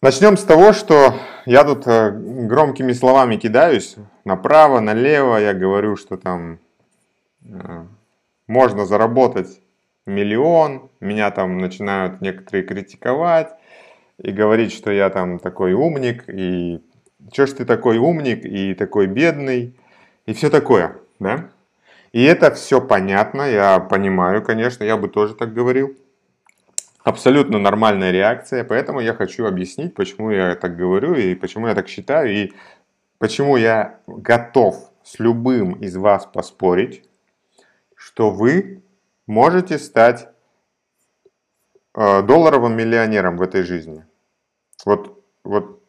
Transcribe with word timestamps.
Начнем 0.00 0.36
с 0.36 0.44
того, 0.44 0.72
что 0.72 1.14
я 1.44 1.64
тут 1.64 1.88
э, 1.88 2.12
громкими 2.12 2.92
словами 2.92 3.34
кидаюсь 3.34 3.96
направо, 4.24 4.78
налево. 4.78 5.38
Я 5.38 5.54
говорю, 5.54 5.96
что 5.96 6.16
там 6.16 6.60
э, 7.44 7.84
можно 8.46 8.86
заработать 8.86 9.60
миллион. 10.06 10.88
Меня 11.00 11.32
там 11.32 11.58
начинают 11.58 12.20
некоторые 12.20 12.62
критиковать 12.62 13.48
и 14.22 14.30
говорить, 14.30 14.72
что 14.72 14.92
я 14.92 15.10
там 15.10 15.40
такой 15.40 15.72
умник. 15.72 16.28
И 16.28 16.80
что 17.32 17.48
ж 17.48 17.54
ты 17.54 17.64
такой 17.64 17.98
умник 17.98 18.44
и 18.44 18.74
такой 18.74 19.08
бедный. 19.08 19.76
И 20.26 20.32
все 20.32 20.48
такое, 20.48 20.94
да? 21.18 21.50
И 22.12 22.22
это 22.22 22.52
все 22.54 22.80
понятно, 22.80 23.42
я 23.50 23.80
понимаю, 23.80 24.44
конечно, 24.44 24.84
я 24.84 24.96
бы 24.96 25.08
тоже 25.08 25.34
так 25.34 25.52
говорил 25.52 25.96
абсолютно 27.08 27.58
нормальная 27.58 28.10
реакция, 28.10 28.64
поэтому 28.64 29.00
я 29.00 29.14
хочу 29.14 29.46
объяснить, 29.46 29.94
почему 29.94 30.30
я 30.30 30.54
так 30.54 30.76
говорю 30.76 31.14
и 31.14 31.34
почему 31.34 31.68
я 31.68 31.74
так 31.74 31.88
считаю, 31.88 32.30
и 32.30 32.52
почему 33.18 33.56
я 33.56 34.00
готов 34.06 34.92
с 35.02 35.18
любым 35.18 35.72
из 35.72 35.96
вас 35.96 36.26
поспорить, 36.26 37.02
что 37.94 38.30
вы 38.30 38.82
можете 39.26 39.78
стать 39.78 40.28
э, 41.94 42.22
долларовым 42.22 42.76
миллионером 42.76 43.38
в 43.38 43.42
этой 43.42 43.62
жизни. 43.62 44.04
Вот, 44.84 45.24
вот 45.44 45.82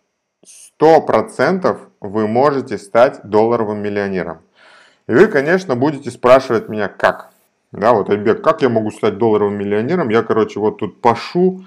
сто 0.46 1.02
процентов 1.02 1.90
вы 2.00 2.28
можете 2.28 2.78
стать 2.78 3.20
долларовым 3.24 3.82
миллионером. 3.82 4.42
И 5.08 5.12
вы, 5.12 5.28
конечно, 5.28 5.76
будете 5.76 6.12
спрашивать 6.12 6.70
меня, 6.70 6.88
как? 6.88 7.34
Да, 7.72 7.94
вот 7.94 8.10
Айбек, 8.10 8.42
как 8.42 8.62
я 8.62 8.70
могу 8.70 8.90
стать 8.90 9.18
долларовым 9.18 9.58
миллионером? 9.58 10.10
Я, 10.10 10.24
короче, 10.24 10.60
вот 10.60 10.80
тут 10.80 11.02
пашу 11.02 11.66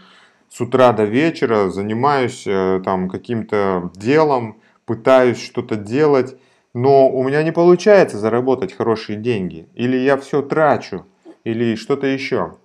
с 0.49 0.61
утра 0.61 0.93
до 0.93 1.05
вечера, 1.05 1.71
занимаюсь 1.71 2.45
э, 2.47 2.83
там 2.85 3.09
каким-то 3.09 3.91
делом, 3.95 4.61
пытаюсь 4.85 5.41
что-то 5.41 5.77
делать, 5.77 6.37
но 6.75 7.09
у 7.09 7.23
меня 7.23 7.43
не 7.43 7.53
получается 7.53 8.19
заработать 8.19 8.73
хорошие 8.73 9.17
деньги. 9.17 9.69
Или 9.75 9.97
я 9.97 10.17
все 10.17 10.43
трачу, 10.43 11.07
или 11.45 11.77
что-то 11.77 12.07
еще. 12.09 12.57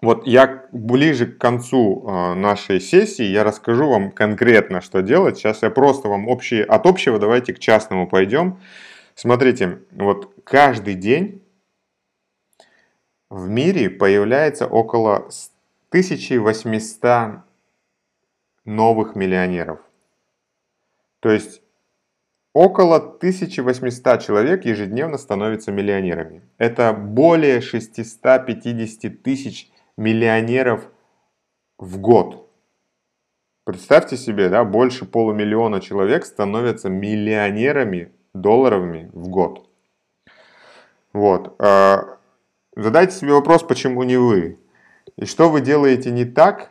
Вот 0.00 0.26
я 0.26 0.64
ближе 0.72 1.26
к 1.26 1.38
концу 1.38 2.04
э, 2.04 2.34
нашей 2.34 2.80
сессии 2.80 3.24
я 3.24 3.44
расскажу 3.44 3.90
вам 3.90 4.10
конкретно, 4.10 4.80
что 4.80 5.02
делать. 5.02 5.36
Сейчас 5.36 5.62
я 5.62 5.70
просто 5.70 6.08
вам 6.08 6.28
общие, 6.28 6.64
от 6.64 6.86
общего 6.86 7.18
давайте 7.18 7.52
к 7.52 7.58
частному 7.58 8.08
пойдем. 8.08 8.58
Смотрите, 9.14 9.80
вот 9.92 10.32
каждый 10.44 10.94
день 10.94 11.41
в 13.32 13.48
мире 13.48 13.88
появляется 13.88 14.66
около 14.66 15.30
1800 15.88 17.40
новых 18.66 19.16
миллионеров. 19.16 19.80
То 21.20 21.30
есть 21.30 21.62
около 22.52 22.96
1800 22.96 24.20
человек 24.20 24.66
ежедневно 24.66 25.16
становятся 25.16 25.72
миллионерами. 25.72 26.42
Это 26.58 26.92
более 26.92 27.62
650 27.62 29.22
тысяч 29.22 29.70
миллионеров 29.96 30.86
в 31.78 31.98
год. 31.98 32.50
Представьте 33.64 34.18
себе, 34.18 34.50
да, 34.50 34.62
больше 34.62 35.06
полумиллиона 35.06 35.80
человек 35.80 36.26
становятся 36.26 36.90
миллионерами 36.90 38.12
долларовыми 38.34 39.08
в 39.14 39.28
год. 39.28 39.70
Вот. 41.14 41.56
Задайте 42.74 43.14
себе 43.14 43.32
вопрос, 43.34 43.62
почему 43.62 44.02
не 44.02 44.16
вы? 44.16 44.58
И 45.16 45.26
что 45.26 45.50
вы 45.50 45.60
делаете 45.60 46.10
не 46.10 46.24
так, 46.24 46.70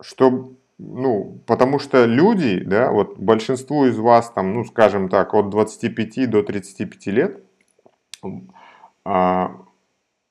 что, 0.00 0.52
ну, 0.78 1.42
потому 1.46 1.78
что 1.78 2.06
люди, 2.06 2.60
да, 2.64 2.90
вот 2.90 3.18
большинству 3.18 3.84
из 3.84 3.98
вас, 3.98 4.30
там, 4.30 4.54
ну, 4.54 4.64
скажем 4.64 5.10
так, 5.10 5.34
от 5.34 5.50
25 5.50 6.30
до 6.30 6.42
35 6.42 7.06
лет, 7.08 7.44
а, 9.04 9.56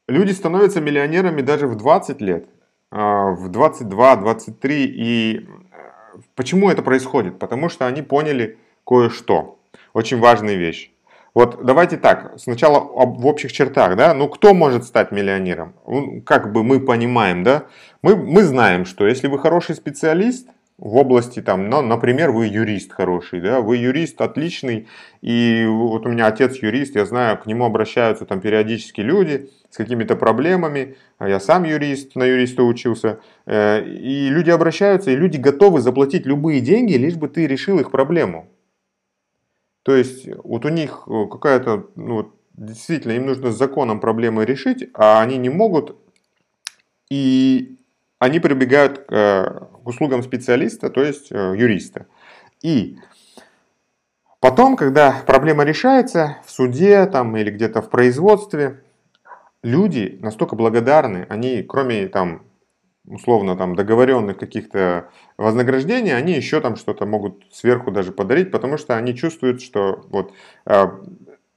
люди 0.07 0.31
становятся 0.31 0.81
миллионерами 0.81 1.41
даже 1.41 1.67
в 1.67 1.75
20 1.75 2.19
лет, 2.19 2.49
а, 2.89 3.29
в 3.31 3.49
22, 3.49 4.15
23. 4.15 4.85
И 4.85 5.37
э, 5.37 6.19
почему 6.33 6.71
это 6.71 6.81
происходит? 6.81 7.37
Потому 7.37 7.69
что 7.69 7.85
они 7.85 8.01
поняли 8.01 8.57
кое-что, 8.87 9.59
очень 9.93 10.19
важную 10.19 10.57
вещь. 10.57 10.94
Вот 11.35 11.65
давайте 11.65 11.97
так, 11.97 12.35
сначала 12.37 12.79
в 12.79 13.25
общих 13.27 13.51
чертах, 13.51 13.97
да, 13.97 14.13
ну 14.13 14.29
кто 14.29 14.53
может 14.53 14.85
стать 14.85 15.11
миллионером? 15.11 15.73
Как 16.25 16.53
бы 16.53 16.63
мы 16.63 16.79
понимаем, 16.79 17.43
да, 17.43 17.65
мы, 18.01 18.15
мы 18.15 18.43
знаем, 18.43 18.85
что 18.85 19.05
если 19.05 19.27
вы 19.27 19.37
хороший 19.37 19.75
специалист 19.75 20.47
в 20.77 20.95
области, 20.95 21.41
там, 21.41 21.69
ну, 21.69 21.81
например, 21.81 22.31
вы 22.31 22.47
юрист 22.47 22.93
хороший, 22.93 23.41
да, 23.41 23.59
вы 23.59 23.75
юрист 23.75 24.21
отличный, 24.21 24.87
и 25.21 25.65
вот 25.67 26.05
у 26.05 26.09
меня 26.09 26.27
отец 26.27 26.55
юрист, 26.55 26.95
я 26.95 27.05
знаю, 27.05 27.37
к 27.37 27.45
нему 27.47 27.65
обращаются 27.65 28.25
там 28.25 28.39
периодически 28.39 29.01
люди 29.01 29.49
с 29.69 29.75
какими-то 29.75 30.15
проблемами, 30.15 30.95
а 31.17 31.27
я 31.27 31.41
сам 31.41 31.65
юрист, 31.65 32.15
на 32.15 32.23
юриста 32.23 32.63
учился, 32.63 33.19
э, 33.45 33.83
и 33.83 34.29
люди 34.29 34.51
обращаются, 34.51 35.11
и 35.11 35.17
люди 35.17 35.35
готовы 35.35 35.81
заплатить 35.81 36.25
любые 36.25 36.61
деньги, 36.61 36.93
лишь 36.93 37.15
бы 37.15 37.27
ты 37.27 37.45
решил 37.45 37.77
их 37.79 37.91
проблему. 37.91 38.47
То 39.85 39.95
есть 39.95 40.27
вот 40.43 40.65
у 40.65 40.69
них 40.69 41.03
э, 41.07 41.27
какая-то, 41.31 41.91
ну, 41.95 42.33
действительно, 42.53 43.11
им 43.11 43.27
нужно 43.27 43.51
с 43.51 43.57
законом 43.57 43.99
проблемы 43.99 44.43
решить, 44.43 44.89
а 44.95 45.21
они 45.21 45.37
не 45.37 45.49
могут, 45.49 45.95
и 47.11 47.77
они 48.17 48.39
прибегают 48.39 49.05
к, 49.05 49.11
э, 49.11 49.59
к 49.83 49.87
услугам 49.87 50.23
специалиста, 50.23 50.89
то 50.89 51.03
есть 51.03 51.31
э, 51.31 51.53
юриста. 51.55 52.07
И 52.63 52.97
потом, 54.39 54.75
когда 54.75 55.21
проблема 55.27 55.63
решается 55.63 56.37
в 56.43 56.49
суде 56.49 57.05
там, 57.05 57.37
или 57.37 57.51
где-то 57.51 57.83
в 57.83 57.91
производстве, 57.91 58.81
люди 59.61 60.17
настолько 60.19 60.55
благодарны, 60.55 61.27
они 61.29 61.61
кроме 61.61 62.07
там 62.07 62.41
условно 63.07 63.55
там 63.55 63.75
договоренных 63.75 64.37
каких-то 64.37 65.09
вознаграждений, 65.37 66.11
они 66.11 66.33
еще 66.33 66.61
там 66.61 66.75
что-то 66.75 67.05
могут 67.05 67.43
сверху 67.51 67.91
даже 67.91 68.11
подарить, 68.11 68.51
потому 68.51 68.77
что 68.77 68.95
они 68.97 69.15
чувствуют, 69.15 69.61
что 69.61 70.05
вот 70.09 70.33
э, 70.65 70.87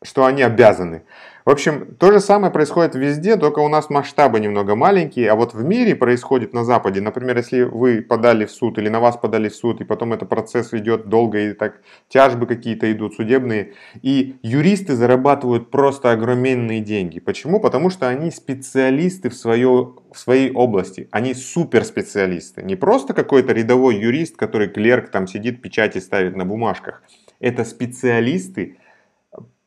что 0.03 0.25
они 0.25 0.43
обязаны. 0.43 1.03
В 1.49 1.51
общем, 1.51 1.97
то 1.99 2.13
же 2.13 2.21
самое 2.21 2.53
происходит 2.53 2.95
везде, 2.95 3.37
только 3.37 3.61
у 3.61 3.69
нас 3.69 3.89
масштабы 3.89 4.39
немного 4.39 4.75
маленькие, 4.75 5.31
а 5.31 5.35
вот 5.35 5.55
в 5.55 5.65
мире 5.65 5.97
происходит 5.97 6.53
на 6.53 6.63
Западе, 6.63 7.01
например, 7.01 7.39
если 7.39 7.63
вы 7.63 8.03
подали 8.03 8.45
в 8.45 8.51
суд 8.51 8.77
или 8.77 8.91
на 8.91 9.01
вас 9.01 9.17
подали 9.17 9.49
в 9.49 9.55
суд, 9.55 9.81
и 9.81 9.85
потом 9.85 10.13
этот 10.13 10.29
процесс 10.29 10.75
идет 10.75 11.07
долго, 11.07 11.39
и 11.39 11.53
так 11.55 11.81
тяжбы 12.09 12.47
какие-то 12.47 12.93
идут 12.93 13.15
судебные, 13.15 13.73
и 14.03 14.37
юристы 14.43 14.95
зарабатывают 14.95 15.71
просто 15.71 16.13
огроменные 16.13 16.81
деньги. 16.81 17.19
Почему? 17.19 17.61
Потому 17.61 17.89
что 17.89 18.09
они 18.09 18.31
специалисты 18.31 19.31
в, 19.31 19.35
свое, 19.35 19.95
в 20.13 20.19
своей 20.19 20.53
области, 20.53 21.09
они 21.13 21.33
суперспециалисты. 21.33 22.63
Не 22.63 22.77
просто 22.77 23.15
какой-то 23.15 23.55
рядовой 23.55 23.97
юрист, 23.97 24.37
который 24.37 24.69
клерк 24.69 25.11
там 25.11 25.27
сидит, 25.27 25.63
печати 25.63 25.97
ставит 25.97 26.37
на 26.37 26.45
бумажках. 26.45 27.03
Это 27.41 27.65
специалисты 27.65 28.77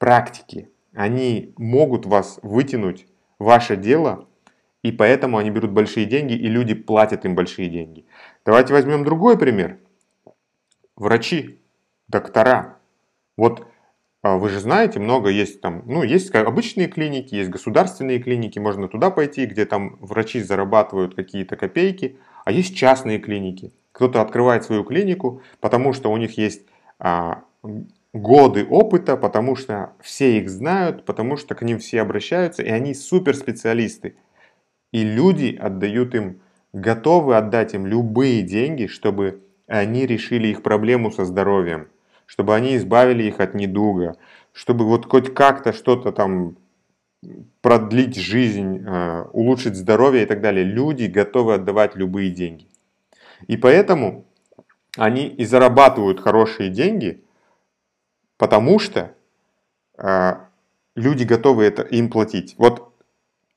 практики, 0.01 0.67
они 0.95 1.53
могут 1.57 2.07
вас 2.07 2.39
вытянуть 2.41 3.05
ваше 3.37 3.75
дело, 3.75 4.27
и 4.81 4.91
поэтому 4.91 5.37
они 5.37 5.51
берут 5.51 5.69
большие 5.69 6.07
деньги, 6.07 6.33
и 6.33 6.47
люди 6.47 6.73
платят 6.73 7.23
им 7.23 7.35
большие 7.35 7.69
деньги. 7.69 8.07
Давайте 8.43 8.73
возьмем 8.73 9.05
другой 9.05 9.37
пример. 9.37 9.77
Врачи, 10.95 11.59
доктора. 12.07 12.79
Вот 13.37 13.67
а, 14.23 14.37
вы 14.37 14.49
же 14.49 14.59
знаете, 14.59 14.99
много 14.99 15.29
есть 15.29 15.61
там, 15.61 15.83
ну, 15.85 16.01
есть 16.01 16.33
обычные 16.33 16.87
клиники, 16.87 17.35
есть 17.35 17.51
государственные 17.51 18.17
клиники, 18.17 18.57
можно 18.57 18.87
туда 18.87 19.11
пойти, 19.11 19.45
где 19.45 19.67
там 19.67 19.97
врачи 20.01 20.41
зарабатывают 20.41 21.13
какие-то 21.13 21.57
копейки, 21.57 22.17
а 22.43 22.51
есть 22.51 22.75
частные 22.75 23.19
клиники. 23.19 23.71
Кто-то 23.91 24.19
открывает 24.19 24.63
свою 24.63 24.83
клинику, 24.83 25.43
потому 25.59 25.93
что 25.93 26.11
у 26.11 26.17
них 26.17 26.39
есть 26.39 26.65
а, 26.97 27.43
годы 28.13 28.65
опыта, 28.65 29.15
потому 29.15 29.55
что 29.55 29.93
все 30.01 30.37
их 30.37 30.49
знают, 30.49 31.05
потому 31.05 31.37
что 31.37 31.55
к 31.55 31.61
ним 31.61 31.79
все 31.79 32.01
обращаются, 32.01 32.61
и 32.61 32.69
они 32.69 32.93
суперспециалисты. 32.93 34.15
И 34.91 35.03
люди 35.03 35.57
отдают 35.59 36.13
им, 36.15 36.41
готовы 36.73 37.37
отдать 37.37 37.73
им 37.73 37.85
любые 37.85 38.41
деньги, 38.41 38.87
чтобы 38.87 39.41
они 39.67 40.05
решили 40.05 40.49
их 40.49 40.63
проблему 40.63 41.11
со 41.11 41.23
здоровьем, 41.23 41.87
чтобы 42.25 42.55
они 42.55 42.75
избавили 42.75 43.23
их 43.23 43.39
от 43.39 43.53
недуга, 43.53 44.17
чтобы 44.51 44.85
вот 44.85 45.09
хоть 45.09 45.33
как-то 45.33 45.71
что-то 45.71 46.11
там 46.11 46.57
продлить 47.61 48.17
жизнь, 48.17 48.83
э, 48.85 49.25
улучшить 49.31 49.75
здоровье 49.75 50.23
и 50.23 50.25
так 50.25 50.41
далее. 50.41 50.65
Люди 50.65 51.05
готовы 51.05 51.53
отдавать 51.53 51.95
любые 51.95 52.31
деньги. 52.31 52.67
И 53.47 53.55
поэтому 53.55 54.25
они 54.97 55.27
и 55.27 55.45
зарабатывают 55.45 56.19
хорошие 56.19 56.69
деньги– 56.69 57.23
потому 58.41 58.79
что 58.79 59.13
э, 59.99 60.33
люди 60.95 61.25
готовы 61.25 61.63
это 61.63 61.83
им 61.83 62.09
платить. 62.09 62.55
Вот 62.57 62.91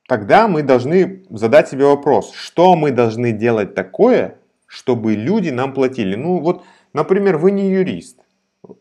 тогда 0.07 0.47
мы 0.47 0.61
должны 0.61 1.25
задать 1.31 1.69
себе 1.69 1.85
вопрос, 1.85 2.31
что 2.35 2.75
мы 2.75 2.91
должны 2.91 3.31
делать 3.31 3.73
такое, 3.73 4.37
чтобы 4.67 5.15
люди 5.15 5.49
нам 5.49 5.73
платили. 5.73 6.15
Ну 6.15 6.37
вот, 6.39 6.63
например, 6.93 7.37
вы 7.37 7.49
не 7.49 7.71
юрист. 7.71 8.19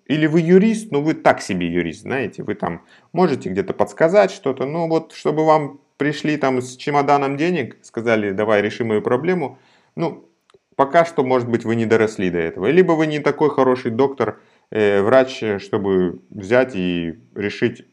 Или 0.04 0.26
вы 0.26 0.40
юрист, 0.40 0.92
но 0.92 1.00
вы 1.00 1.14
так 1.14 1.40
себе 1.40 1.68
юрист, 1.68 2.02
знаете, 2.02 2.42
вы 2.42 2.54
там 2.54 2.82
можете 3.14 3.48
где-то 3.48 3.72
подсказать 3.72 4.30
что-то, 4.30 4.66
но 4.66 4.88
вот 4.88 5.12
чтобы 5.12 5.46
вам 5.46 5.80
пришли 5.96 6.36
там 6.36 6.60
с 6.60 6.76
чемоданом 6.76 7.38
денег, 7.38 7.78
сказали, 7.80 8.32
давай 8.32 8.60
решим 8.60 8.88
мою 8.88 9.00
проблему, 9.00 9.58
ну, 9.96 10.28
пока 10.76 11.06
что, 11.06 11.24
может 11.24 11.48
быть, 11.48 11.64
вы 11.64 11.76
не 11.76 11.86
доросли 11.86 12.28
до 12.28 12.38
этого. 12.38 12.66
Либо 12.66 12.92
вы 12.92 13.06
не 13.06 13.20
такой 13.20 13.48
хороший 13.48 13.90
доктор, 13.90 14.40
врач, 14.70 15.42
чтобы 15.58 16.20
взять 16.30 16.74
и 16.74 17.18
решить 17.34 17.86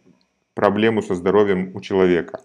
проблему 0.54 1.02
со 1.02 1.16
здоровьем 1.16 1.72
у 1.76 1.82
человека. 1.82 2.42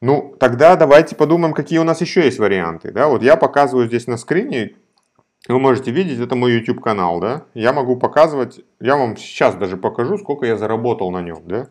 Ну, 0.00 0.34
тогда 0.40 0.76
давайте 0.76 1.14
подумаем, 1.14 1.52
какие 1.52 1.78
у 1.78 1.84
нас 1.84 2.00
еще 2.00 2.24
есть 2.24 2.38
варианты. 2.38 2.90
Да? 2.90 3.08
Вот 3.08 3.22
я 3.22 3.36
показываю 3.36 3.86
здесь 3.86 4.06
на 4.06 4.16
скрине, 4.16 4.76
вы 5.48 5.58
можете 5.58 5.90
видеть, 5.90 6.20
это 6.20 6.36
мой 6.36 6.52
YouTube 6.52 6.80
канал, 6.80 7.18
да? 7.18 7.44
Я 7.54 7.72
могу 7.72 7.96
показывать, 7.96 8.60
я 8.78 8.96
вам 8.96 9.16
сейчас 9.16 9.54
даже 9.54 9.76
покажу, 9.76 10.18
сколько 10.18 10.46
я 10.46 10.56
заработал 10.56 11.10
на 11.10 11.22
нем, 11.22 11.42
да? 11.46 11.68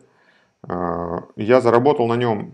А, 0.68 1.24
я 1.36 1.60
заработал 1.60 2.06
на 2.06 2.14
нем 2.14 2.52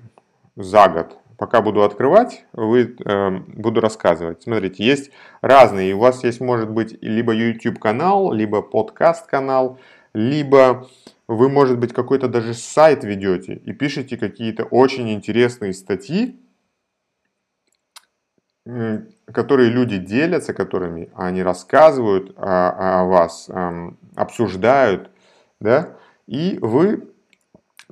за 0.57 0.89
год. 0.89 1.17
Пока 1.39 1.61
буду 1.61 1.83
открывать, 1.83 2.45
вы, 2.53 2.97
э, 3.05 3.31
буду 3.49 3.81
рассказывать. 3.81 4.43
Смотрите, 4.43 4.85
есть 4.85 5.11
разные. 5.43 5.95
У 5.95 5.99
вас 5.99 6.25
есть, 6.25 6.41
может 6.41 6.71
быть, 6.71 6.97
либо 7.03 7.35
YouTube 7.35 7.79
канал, 7.79 8.33
либо 8.33 8.63
подкаст 8.63 9.27
канал, 9.27 9.79
либо 10.15 10.89
вы, 11.29 11.49
может 11.49 11.79
быть, 11.79 11.93
какой-то 11.93 12.29
даже 12.29 12.55
сайт 12.55 13.05
ведете 13.05 13.55
и 13.55 13.73
пишете 13.73 14.17
какие-то 14.17 14.65
очень 14.65 15.13
интересные 15.13 15.75
статьи, 15.75 16.41
которые 19.33 19.71
люди 19.71 19.99
делятся, 19.99 20.55
которыми 20.55 21.11
они 21.15 21.43
рассказывают 21.43 22.33
о, 22.37 23.03
о 23.03 23.05
вас, 23.05 23.51
обсуждают, 24.15 25.11
да, 25.61 25.97
и 26.27 26.59
вы 26.61 27.11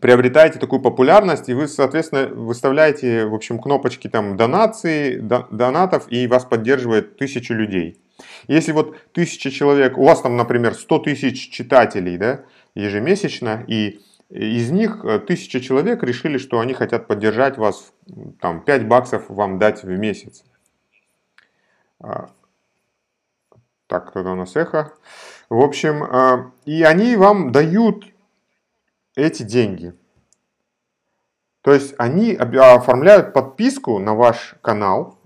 приобретаете 0.05 0.59
такую 0.59 0.83
популярность, 0.83 1.49
и 1.49 1.55
вы, 1.55 1.67
соответственно, 1.67 2.27
выставляете, 2.27 3.25
в 3.25 3.33
общем, 3.33 3.59
кнопочки 3.59 4.07
там 4.07 4.37
донации, 4.37 5.17
донатов, 5.17 6.05
и 6.13 6.27
вас 6.27 6.45
поддерживает 6.45 7.17
тысячу 7.17 7.55
людей. 7.55 7.99
Если 8.47 8.73
вот 8.73 8.99
тысяча 9.13 9.51
человек, 9.51 9.97
у 9.97 10.05
вас 10.05 10.21
там, 10.21 10.37
например, 10.37 10.75
100 10.75 10.99
тысяч 10.99 11.49
читателей, 11.49 12.19
да, 12.19 12.43
ежемесячно, 12.75 13.65
и 13.67 14.03
из 14.29 14.71
них 14.71 15.07
э, 15.07 15.21
тысяча 15.21 15.63
человек 15.63 16.03
решили, 16.03 16.37
что 16.37 16.61
они 16.61 16.75
хотят 16.75 17.07
поддержать 17.07 17.57
вас, 17.57 17.95
там, 18.43 18.61
5 18.61 18.87
баксов 18.87 19.31
вам 19.31 19.59
дать 19.59 19.85
в 19.85 19.89
месяц. 19.89 20.45
А, 21.99 22.29
так, 23.87 24.13
тогда 24.13 24.33
у 24.33 24.37
нас 24.37 24.55
эхо. 24.55 24.93
В 25.49 25.63
общем, 25.63 26.05
а, 26.05 26.51
и 26.67 26.83
они 26.83 27.17
вам 27.17 27.53
дают 27.53 28.05
эти 29.17 29.43
деньги. 29.43 29.95
То 31.63 31.73
есть 31.73 31.95
они 31.97 32.35
оформляют 32.35 33.33
подписку 33.33 33.99
на 33.99 34.15
ваш 34.15 34.55
канал, 34.61 35.19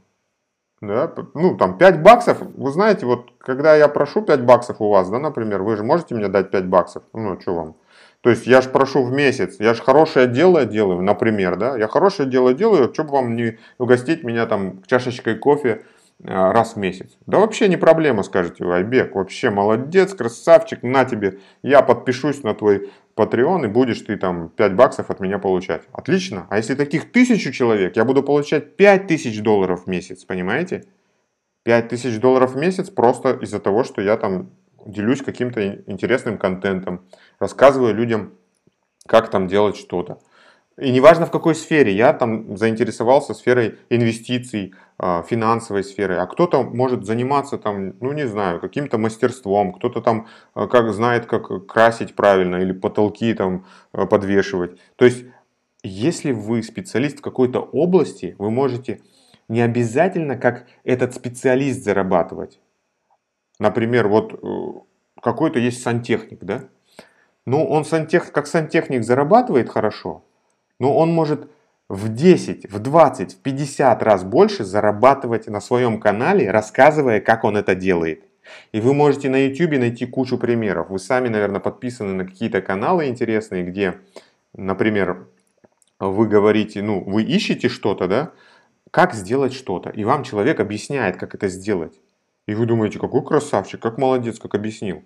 да, 0.81 1.13
ну 1.35 1.57
там 1.57 1.77
5 1.77 2.03
баксов, 2.03 2.39
вы 2.41 2.71
знаете, 2.71 3.07
вот 3.07 3.33
когда 3.39 3.75
я 3.75 3.89
прошу 3.89 4.23
5 4.23 4.45
баксов 4.45 4.81
у 4.81 4.89
вас, 4.89 5.11
да, 5.11 5.19
например, 5.19 5.63
вы 5.63 5.77
же 5.77 5.83
можете 5.83 6.15
мне 6.15 6.29
дать 6.29 6.53
5 6.53 6.67
баксов, 6.67 7.03
ну 7.13 7.41
что 7.41 7.55
вам, 7.55 7.77
то 8.21 8.31
есть 8.31 8.47
я 8.47 8.61
же 8.61 8.69
прошу 8.69 9.03
в 9.03 9.11
месяц, 9.11 9.57
я 9.59 9.75
же 9.75 9.83
хорошее 9.83 10.29
дело 10.29 10.65
делаю, 10.65 11.03
например, 11.03 11.57
да, 11.57 11.77
я 11.77 11.89
хорошее 11.89 12.29
дело 12.29 12.55
делаю, 12.55 12.95
что 12.95 13.03
бы 13.03 13.11
вам 13.11 13.35
не 13.35 13.59
угостить 13.79 14.23
меня 14.23 14.47
там 14.47 14.85
чашечкой 14.87 15.35
кофе 15.35 15.83
а, 15.83 15.98
раз 16.23 16.75
в 16.75 16.77
месяц. 16.77 17.17
Да 17.27 17.39
вообще 17.39 17.69
не 17.69 17.77
проблема, 17.77 18.23
скажете 18.23 18.65
вы, 18.65 18.75
Айбек, 18.75 19.15
вообще 19.15 19.51
молодец, 19.51 20.15
красавчик, 20.15 20.83
на 20.83 21.05
тебе, 21.05 21.39
я 21.63 21.83
подпишусь 21.83 22.43
на 22.43 22.55
твой 22.55 22.91
Patreon, 23.17 23.65
и 23.65 23.69
будешь 23.69 24.01
ты 24.01 24.17
там 24.17 24.49
5 24.51 24.75
баксов 24.75 25.11
от 25.11 25.21
меня 25.21 25.39
получать. 25.39 25.83
Отлично. 25.93 26.47
А 26.51 26.57
если 26.57 26.75
таких 26.75 27.13
тысячу 27.13 27.53
человек, 27.53 27.97
я 27.97 28.05
буду 28.05 28.23
получать 28.23 28.77
5 28.77 29.07
тысяч 29.07 29.41
долларов 29.43 29.85
в 29.85 29.87
месяц, 29.87 30.25
понимаете? 30.25 30.85
5 31.65 31.89
тысяч 31.89 32.19
долларов 32.19 32.55
в 32.55 32.57
месяц 32.57 32.91
просто 32.91 33.33
из-за 33.43 33.61
того, 33.61 33.85
что 33.85 34.01
я 34.01 34.17
там 34.17 34.51
делюсь 34.87 35.23
каким-то 35.23 35.83
интересным 35.87 36.39
контентом, 36.39 37.05
рассказываю 37.39 37.95
людям, 37.95 38.33
как 39.07 39.31
там 39.31 39.49
делать 39.49 39.77
что-то. 39.77 40.21
И 40.79 40.93
неважно 40.93 41.27
в 41.27 41.33
какой 41.33 41.57
сфере, 41.57 41.93
я 41.93 42.13
там 42.13 42.57
заинтересовался 42.57 43.35
сферой 43.35 43.79
инвестиций, 43.91 44.75
финансовой 45.01 45.85
сферой, 45.85 46.19
а 46.19 46.27
кто-то 46.27 46.65
может 46.65 47.05
заниматься 47.05 47.57
там, 47.57 47.95
ну 48.01 48.13
не 48.13 48.27
знаю, 48.27 48.59
каким-то 48.59 48.99
мастерством, 48.99 49.73
кто-то 49.73 50.01
там 50.01 50.27
а, 50.55 50.67
как 50.67 50.93
знает, 50.93 51.27
как 51.27 51.67
красить 51.67 52.17
правильно 52.17 52.57
или 52.57 52.73
потолки 52.73 53.33
там 53.35 53.65
а, 53.93 54.07
подвешивать. 54.07 54.81
То 54.97 55.05
есть, 55.05 55.25
если 55.85 56.33
вы 56.33 56.65
специалист 56.65 57.19
в 57.19 57.23
какой-то 57.23 57.61
области, 57.61 58.35
вы 58.39 58.51
можете 58.51 59.01
не 59.49 59.61
обязательно 59.61 60.37
как 60.37 60.67
этот 60.83 61.15
специалист 61.15 61.85
зарабатывать. 61.85 62.61
Например, 63.61 64.09
вот 64.09 64.35
э, 64.35 65.19
какой-то 65.23 65.61
есть 65.61 65.83
сантехник, 65.83 66.41
да? 66.43 66.65
Ну, 67.47 67.65
он 67.65 67.85
сантех, 67.85 68.33
как 68.33 68.47
сантехник 68.47 69.05
зарабатывает 69.05 69.71
хорошо, 69.71 70.25
но 70.79 70.95
он 70.97 71.13
может 71.13 71.51
в 71.89 72.09
10, 72.09 72.71
в 72.71 72.79
20, 72.79 73.35
в 73.35 73.39
50 73.39 74.03
раз 74.03 74.25
больше 74.25 74.65
зарабатывать 74.65 75.47
на 75.47 75.61
своем 75.61 76.01
канале, 76.01 76.51
рассказывая, 76.51 77.21
как 77.21 77.45
он 77.45 77.57
это 77.57 77.75
делает. 77.75 78.25
И 78.73 78.81
вы 78.81 78.95
можете 78.95 79.29
на 79.29 79.47
YouTube 79.47 79.79
найти 79.79 80.07
кучу 80.07 80.39
примеров. 80.39 80.91
Вы 80.91 80.99
сами, 80.99 81.29
наверное, 81.29 81.61
подписаны 81.61 82.13
на 82.13 82.25
какие-то 82.25 82.61
каналы 82.61 83.07
интересные, 83.09 83.63
где, 83.65 83.99
например, 84.55 85.27
вы 85.99 86.29
говорите, 86.29 86.83
ну, 86.83 87.03
вы 87.05 87.23
ищете 87.23 87.69
что-то, 87.69 88.07
да, 88.07 88.33
как 88.91 89.15
сделать 89.15 89.53
что-то, 89.53 89.91
и 89.91 90.05
вам 90.05 90.25
человек 90.25 90.61
объясняет, 90.61 91.17
как 91.17 91.35
это 91.35 91.49
сделать. 91.49 92.01
И 92.47 92.55
вы 92.55 92.65
думаете, 92.65 92.99
какой 92.99 93.23
красавчик, 93.25 93.81
как 93.81 93.99
молодец, 93.99 94.39
как 94.39 94.55
объяснил. 94.55 95.03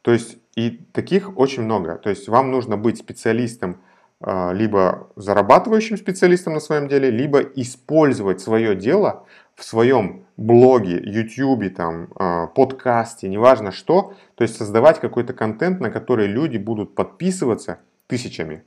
То 0.00 0.12
есть, 0.12 0.38
и 0.54 0.70
таких 0.92 1.36
очень 1.36 1.62
много. 1.62 1.96
То 1.96 2.08
есть, 2.08 2.28
вам 2.28 2.50
нужно 2.50 2.78
быть 2.78 2.98
специалистом 2.98 3.82
либо 4.20 5.10
зарабатывающим 5.14 5.96
специалистом 5.96 6.54
на 6.54 6.60
своем 6.60 6.88
деле, 6.88 7.10
либо 7.10 7.40
использовать 7.40 8.40
свое 8.40 8.74
дело 8.74 9.24
в 9.54 9.64
своем 9.64 10.26
блоге, 10.36 11.00
YouTube, 11.04 11.74
там, 11.74 12.08
а, 12.14 12.46
подкасте, 12.46 13.28
неважно 13.28 13.72
что, 13.72 14.14
то 14.36 14.42
есть 14.42 14.56
создавать 14.56 15.00
какой-то 15.00 15.32
контент, 15.34 15.80
на 15.80 15.90
который 15.90 16.26
люди 16.26 16.58
будут 16.58 16.94
подписываться 16.94 17.80
тысячами. 18.06 18.64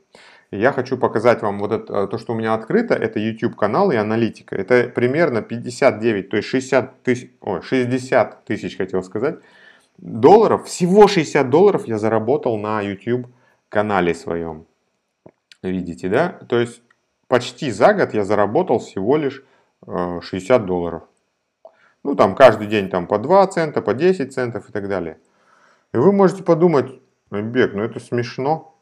я 0.52 0.74
хочу 0.74 0.98
показать 0.98 1.42
вам 1.42 1.60
вот 1.60 1.72
это, 1.72 2.08
то, 2.08 2.18
что 2.18 2.34
у 2.34 2.36
меня 2.36 2.54
открыто, 2.54 2.94
это 2.94 3.20
YouTube 3.20 3.56
канал 3.56 3.92
и 3.92 3.96
аналитика. 3.96 4.56
Это 4.56 4.90
примерно 4.94 5.42
59, 5.42 6.30
то 6.30 6.38
есть 6.38 6.50
60 6.50 7.04
тысяч, 7.04 7.32
ой, 7.40 7.62
60 7.62 8.46
тысяч 8.46 8.78
хотел 8.78 9.02
сказать, 9.02 9.40
долларов, 9.98 10.66
всего 10.66 11.08
60 11.08 11.50
долларов 11.50 11.88
я 11.88 11.98
заработал 11.98 12.58
на 12.58 12.82
YouTube 12.82 13.28
канале 13.70 14.14
своем 14.14 14.66
видите, 15.70 16.10
да? 16.10 16.30
То 16.48 16.60
есть 16.60 16.82
почти 17.28 17.72
за 17.72 17.94
год 17.94 18.14
я 18.14 18.24
заработал 18.24 18.80
всего 18.80 19.18
лишь 19.18 19.44
60 19.86 20.62
э, 20.62 20.66
долларов. 20.66 21.04
Ну, 22.04 22.16
там 22.16 22.36
каждый 22.36 22.68
день 22.68 22.90
там 22.90 23.08
по 23.08 23.20
2 23.20 23.48
цента, 23.48 23.82
по 23.82 23.94
10 23.94 24.34
центов 24.34 24.70
и 24.70 24.72
так 24.72 24.88
далее. 24.88 25.20
И 25.94 25.98
вы 25.98 26.12
можете 26.12 26.44
подумать, 26.44 27.00
Бег, 27.30 27.74
ну 27.74 27.84
это 27.84 28.00
смешно. 28.00 28.76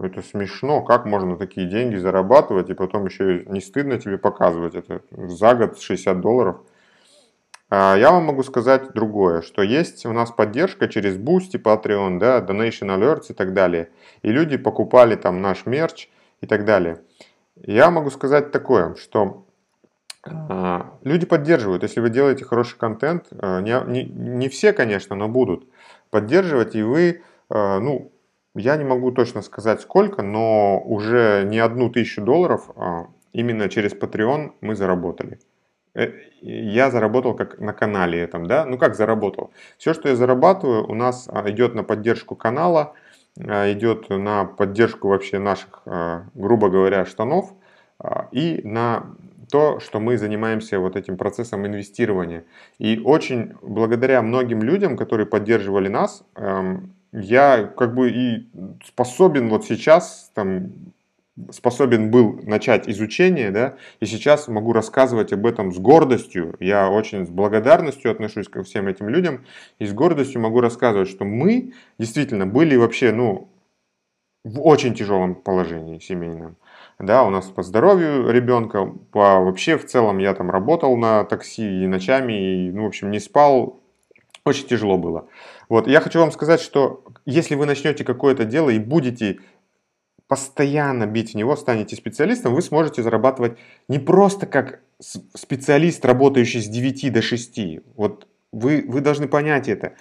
Это 0.00 0.22
смешно, 0.22 0.82
как 0.82 1.06
можно 1.06 1.36
такие 1.36 1.66
деньги 1.66 1.96
зарабатывать 1.96 2.70
и 2.70 2.74
потом 2.74 3.06
еще 3.06 3.44
не 3.46 3.60
стыдно 3.60 3.98
тебе 3.98 4.16
показывать 4.16 4.76
это 4.76 5.02
за 5.10 5.54
год 5.56 5.80
60 5.80 6.20
долларов. 6.20 6.60
А 7.70 7.96
я 7.96 8.10
вам 8.10 8.24
могу 8.24 8.42
сказать 8.42 8.92
другое, 8.94 9.42
что 9.42 9.62
есть 9.62 10.06
у 10.06 10.12
нас 10.12 10.30
поддержка 10.30 10.88
через 10.88 11.16
Boosty, 11.16 11.62
Patreon, 11.62 12.18
да, 12.18 12.40
Donation 12.40 12.88
Alerts 12.88 13.26
и 13.28 13.34
так 13.34 13.52
далее. 13.52 13.90
И 14.22 14.32
люди 14.32 14.56
покупали 14.56 15.16
там 15.16 15.42
наш 15.42 15.66
мерч 15.66 16.08
и 16.40 16.46
так 16.46 16.64
далее. 16.64 17.02
Я 17.56 17.90
могу 17.90 18.08
сказать 18.10 18.52
такое, 18.52 18.94
что 18.94 19.44
э, 20.24 20.80
люди 21.02 21.26
поддерживают, 21.26 21.82
если 21.82 22.00
вы 22.00 22.08
делаете 22.08 22.44
хороший 22.44 22.78
контент, 22.78 23.26
э, 23.32 23.60
не, 23.60 23.78
не, 23.86 24.04
не 24.04 24.48
все, 24.48 24.72
конечно, 24.72 25.14
но 25.14 25.28
будут 25.28 25.68
поддерживать, 26.10 26.74
и 26.74 26.82
вы, 26.82 27.22
ну, 27.50 28.12
я 28.54 28.76
не 28.76 28.84
могу 28.84 29.12
точно 29.12 29.42
сказать 29.42 29.82
сколько, 29.82 30.22
но 30.22 30.80
уже 30.80 31.42
не 31.44 31.58
одну 31.58 31.90
тысячу 31.90 32.22
долларов 32.22 32.70
именно 33.34 33.68
через 33.68 33.92
Patreon 33.92 34.52
мы 34.62 34.74
заработали. 34.74 35.38
Э, 35.98 36.12
я 36.42 36.90
заработал 36.90 37.34
как 37.34 37.58
на 37.58 37.72
канале 37.72 38.20
этом, 38.20 38.46
да, 38.46 38.64
ну 38.64 38.78
как 38.78 38.94
заработал? 38.94 39.50
Все, 39.78 39.94
что 39.94 40.08
я 40.08 40.14
зарабатываю, 40.14 40.88
у 40.88 40.94
нас 40.94 41.28
а, 41.28 41.50
идет 41.50 41.74
на 41.74 41.82
поддержку 41.82 42.36
канала, 42.36 42.94
а, 43.40 43.70
идет 43.72 44.08
на 44.08 44.44
поддержку 44.44 45.08
вообще 45.08 45.40
наших, 45.40 45.82
а, 45.86 46.26
грубо 46.34 46.68
говоря, 46.68 47.04
штанов 47.04 47.52
и 48.30 48.60
на 48.62 49.06
то, 49.50 49.80
что 49.80 49.98
мы 49.98 50.16
занимаемся 50.18 50.78
вот 50.78 50.94
этим 50.94 51.16
процессом 51.16 51.66
инвестирования. 51.66 52.44
И 52.78 53.00
очень 53.04 53.54
благодаря 53.60 54.22
многим 54.22 54.62
людям, 54.62 54.96
которые 54.96 55.26
поддерживали 55.26 55.88
нас, 55.88 56.22
эм, 56.36 56.94
я 57.10 57.64
как 57.64 57.94
бы 57.94 58.10
и 58.10 58.48
способен 58.84 59.48
вот 59.48 59.64
сейчас 59.64 60.30
там 60.34 60.70
способен 61.50 62.10
был 62.10 62.40
начать 62.42 62.88
изучение, 62.88 63.50
да, 63.50 63.76
и 64.00 64.06
сейчас 64.06 64.48
могу 64.48 64.72
рассказывать 64.72 65.32
об 65.32 65.46
этом 65.46 65.72
с 65.72 65.78
гордостью. 65.78 66.54
Я 66.60 66.90
очень 66.90 67.26
с 67.26 67.30
благодарностью 67.30 68.10
отношусь 68.10 68.48
ко 68.48 68.62
всем 68.62 68.88
этим 68.88 69.08
людям 69.08 69.44
и 69.78 69.86
с 69.86 69.92
гордостью 69.92 70.40
могу 70.40 70.60
рассказывать, 70.60 71.08
что 71.08 71.24
мы 71.24 71.72
действительно 71.98 72.46
были 72.46 72.76
вообще, 72.76 73.12
ну, 73.12 73.48
в 74.44 74.60
очень 74.62 74.94
тяжелом 74.94 75.34
положении 75.34 75.98
семейном. 75.98 76.56
Да, 76.98 77.22
у 77.22 77.30
нас 77.30 77.46
по 77.46 77.62
здоровью 77.62 78.30
ребенка, 78.30 78.86
по 79.12 79.40
вообще 79.40 79.76
в 79.76 79.86
целом 79.86 80.18
я 80.18 80.34
там 80.34 80.50
работал 80.50 80.96
на 80.96 81.24
такси 81.24 81.84
и 81.84 81.86
ночами, 81.86 82.66
и, 82.66 82.70
ну, 82.72 82.84
в 82.84 82.86
общем, 82.86 83.10
не 83.10 83.20
спал, 83.20 83.80
очень 84.44 84.66
тяжело 84.66 84.98
было. 84.98 85.28
Вот, 85.68 85.86
я 85.86 86.00
хочу 86.00 86.18
вам 86.18 86.32
сказать, 86.32 86.60
что 86.60 87.04
если 87.26 87.54
вы 87.54 87.66
начнете 87.66 88.04
какое-то 88.04 88.44
дело 88.44 88.70
и 88.70 88.78
будете 88.78 89.38
постоянно 90.28 91.06
бить 91.06 91.32
в 91.32 91.36
него, 91.36 91.56
станете 91.56 91.96
специалистом, 91.96 92.54
вы 92.54 92.62
сможете 92.62 93.02
зарабатывать 93.02 93.58
не 93.88 93.98
просто 93.98 94.46
как 94.46 94.80
специалист, 95.00 96.04
работающий 96.04 96.60
с 96.60 96.68
9 96.68 97.12
до 97.12 97.22
6. 97.22 97.60
Вот 97.96 98.28
вы, 98.52 98.84
вы 98.86 99.00
должны 99.00 99.26
понять 99.26 99.68
это. 99.68 99.94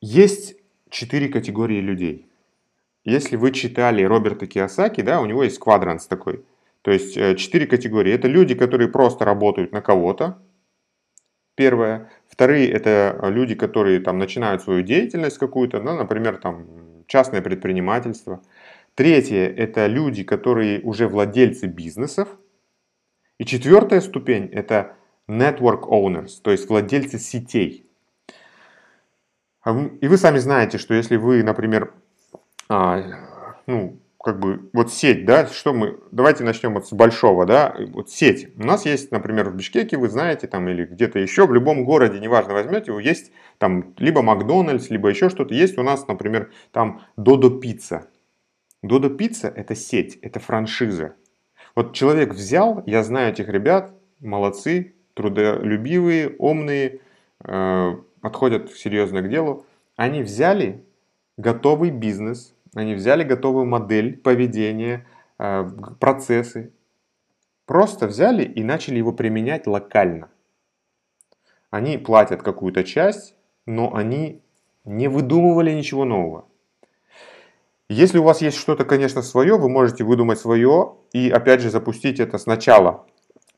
Есть 0.00 0.56
четыре 0.90 1.28
категории 1.28 1.80
людей. 1.80 2.28
Если 3.04 3.36
вы 3.36 3.50
читали 3.52 4.02
Роберта 4.02 4.46
Киосаки, 4.46 5.00
да, 5.00 5.20
у 5.20 5.26
него 5.26 5.42
есть 5.42 5.58
квадранс 5.58 6.06
такой. 6.06 6.44
То 6.82 6.90
есть 6.90 7.16
э, 7.16 7.34
четыре 7.36 7.66
категории. 7.66 8.12
Это 8.12 8.28
люди, 8.28 8.54
которые 8.54 8.88
просто 8.88 9.24
работают 9.24 9.72
на 9.72 9.80
кого-то. 9.80 10.38
Первое. 11.54 12.10
Вторые 12.28 12.70
это 12.70 13.18
люди, 13.28 13.54
которые 13.54 14.00
там 14.00 14.18
начинают 14.18 14.62
свою 14.62 14.82
деятельность 14.82 15.38
какую-то, 15.38 15.80
ну, 15.80 15.96
например, 15.96 16.36
там 16.36 16.66
частное 17.06 17.42
предпринимательство. 17.42 18.42
Третье– 18.94 19.48
это 19.56 19.86
люди, 19.86 20.22
которые 20.22 20.80
уже 20.82 21.08
владельцы 21.08 21.66
бизнесов. 21.66 22.28
И 23.38 23.44
четвертая 23.44 24.00
ступень– 24.00 24.46
это 24.52 24.96
network 25.28 25.82
owners, 25.88 26.40
то 26.42 26.50
есть 26.50 26.68
владельцы 26.68 27.18
сетей. 27.18 27.90
А 29.62 29.88
и 30.00 30.08
вы 30.08 30.18
сами 30.18 30.38
знаете, 30.38 30.76
что 30.78 30.92
если 30.92 31.16
вы, 31.16 31.42
например, 31.42 31.94
а, 32.68 33.02
ну, 33.66 33.98
как 34.22 34.38
бы, 34.38 34.68
вот 34.72 34.92
сеть, 34.92 35.24
да, 35.24 35.46
что 35.46 35.72
мы, 35.72 35.98
давайте 36.12 36.44
начнем 36.44 36.74
вот 36.74 36.86
с 36.86 36.92
большого, 36.92 37.44
да, 37.44 37.74
вот 37.92 38.10
сеть. 38.10 38.48
У 38.56 38.64
нас 38.64 38.86
есть, 38.86 39.10
например, 39.10 39.50
в 39.50 39.56
Бишкеке, 39.56 39.96
вы 39.96 40.08
знаете, 40.08 40.46
там, 40.46 40.68
или 40.68 40.84
где-то 40.84 41.18
еще, 41.18 41.46
в 41.46 41.52
любом 41.52 41.84
городе, 41.84 42.20
неважно, 42.20 42.54
возьмете, 42.54 42.92
есть 43.02 43.32
там 43.58 43.94
либо 43.98 44.22
Макдональдс, 44.22 44.90
либо 44.90 45.08
еще 45.08 45.28
что-то, 45.28 45.54
есть 45.54 45.76
у 45.78 45.82
нас, 45.82 46.06
например, 46.06 46.52
там 46.70 47.02
Додо 47.16 47.50
Пицца, 47.50 48.06
Додо 48.82 49.10
Пицца– 49.10 49.48
это 49.56 49.74
сеть, 49.74 50.16
это 50.22 50.40
франшиза. 50.40 51.14
Вот 51.76 51.94
человек 51.94 52.34
взял, 52.34 52.82
я 52.84 53.04
знаю 53.04 53.32
этих 53.32 53.48
ребят, 53.48 53.94
молодцы, 54.20 54.94
трудолюбивые, 55.14 56.34
умные, 56.38 57.00
э, 57.44 57.92
подходят 58.20 58.72
серьезно 58.72 59.22
к 59.22 59.28
делу. 59.28 59.64
Они 59.96 60.22
взяли 60.22 60.84
готовый 61.36 61.90
бизнес, 61.90 62.54
они 62.74 62.94
взяли 62.94 63.22
готовую 63.22 63.66
модель 63.66 64.16
поведения, 64.16 65.06
э, 65.38 65.64
процессы, 66.00 66.72
просто 67.66 68.08
взяли 68.08 68.42
и 68.42 68.64
начали 68.64 68.98
его 68.98 69.12
применять 69.12 69.66
локально. 69.66 70.28
Они 71.70 71.98
платят 71.98 72.42
какую-то 72.42 72.82
часть, 72.82 73.36
но 73.64 73.94
они 73.94 74.42
не 74.84 75.08
выдумывали 75.08 75.72
ничего 75.72 76.04
нового. 76.04 76.46
Если 77.92 78.16
у 78.16 78.22
вас 78.22 78.40
есть 78.40 78.56
что-то, 78.56 78.86
конечно, 78.86 79.20
свое, 79.20 79.58
вы 79.58 79.68
можете 79.68 80.02
выдумать 80.02 80.38
свое 80.38 80.94
и 81.12 81.28
опять 81.28 81.60
же 81.60 81.68
запустить 81.68 82.20
это 82.20 82.38
сначала. 82.38 83.04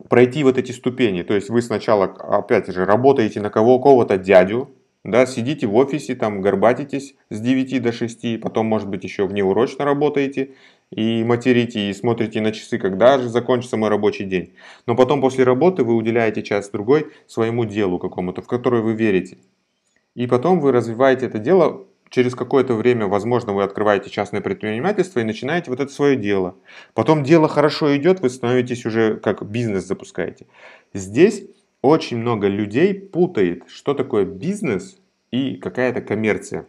Пройти 0.08 0.42
вот 0.42 0.58
эти 0.58 0.72
ступени. 0.72 1.22
То 1.22 1.34
есть 1.34 1.50
вы 1.50 1.62
сначала, 1.62 2.06
опять 2.06 2.66
же, 2.66 2.84
работаете 2.84 3.40
на 3.40 3.48
кого 3.48 3.78
кого-то 3.78 4.18
дядю, 4.18 4.70
да, 5.04 5.24
сидите 5.26 5.68
в 5.68 5.76
офисе, 5.76 6.16
там 6.16 6.40
горбатитесь 6.40 7.14
с 7.30 7.40
9 7.40 7.80
до 7.80 7.92
6, 7.92 8.40
потом, 8.40 8.66
может 8.66 8.88
быть, 8.88 9.04
еще 9.04 9.24
внеурочно 9.24 9.84
работаете 9.84 10.54
и 10.90 11.22
материте, 11.22 11.88
и 11.88 11.94
смотрите 11.94 12.40
на 12.40 12.50
часы, 12.50 12.78
когда 12.78 13.18
же 13.18 13.28
закончится 13.28 13.76
мой 13.76 13.88
рабочий 13.88 14.24
день. 14.24 14.54
Но 14.88 14.96
потом 14.96 15.20
после 15.20 15.44
работы 15.44 15.84
вы 15.84 15.94
уделяете 15.94 16.42
час-другой 16.42 17.12
своему 17.28 17.66
делу 17.66 18.00
какому-то, 18.00 18.42
в 18.42 18.48
которое 18.48 18.82
вы 18.82 18.94
верите. 18.94 19.38
И 20.16 20.26
потом 20.26 20.58
вы 20.58 20.72
развиваете 20.72 21.26
это 21.26 21.38
дело 21.38 21.86
через 22.14 22.36
какое-то 22.36 22.74
время, 22.74 23.08
возможно, 23.08 23.52
вы 23.52 23.64
открываете 23.64 24.08
частное 24.08 24.40
предпринимательство 24.40 25.18
и 25.18 25.24
начинаете 25.24 25.68
вот 25.72 25.80
это 25.80 25.90
свое 25.92 26.14
дело. 26.14 26.54
Потом 26.92 27.24
дело 27.24 27.48
хорошо 27.48 27.96
идет, 27.96 28.20
вы 28.20 28.30
становитесь 28.30 28.86
уже 28.86 29.16
как 29.16 29.44
бизнес 29.44 29.84
запускаете. 29.84 30.46
Здесь 30.92 31.42
очень 31.82 32.18
много 32.18 32.46
людей 32.46 32.94
путает, 32.94 33.64
что 33.66 33.94
такое 33.94 34.24
бизнес 34.24 34.96
и 35.32 35.56
какая-то 35.56 36.02
коммерция. 36.02 36.66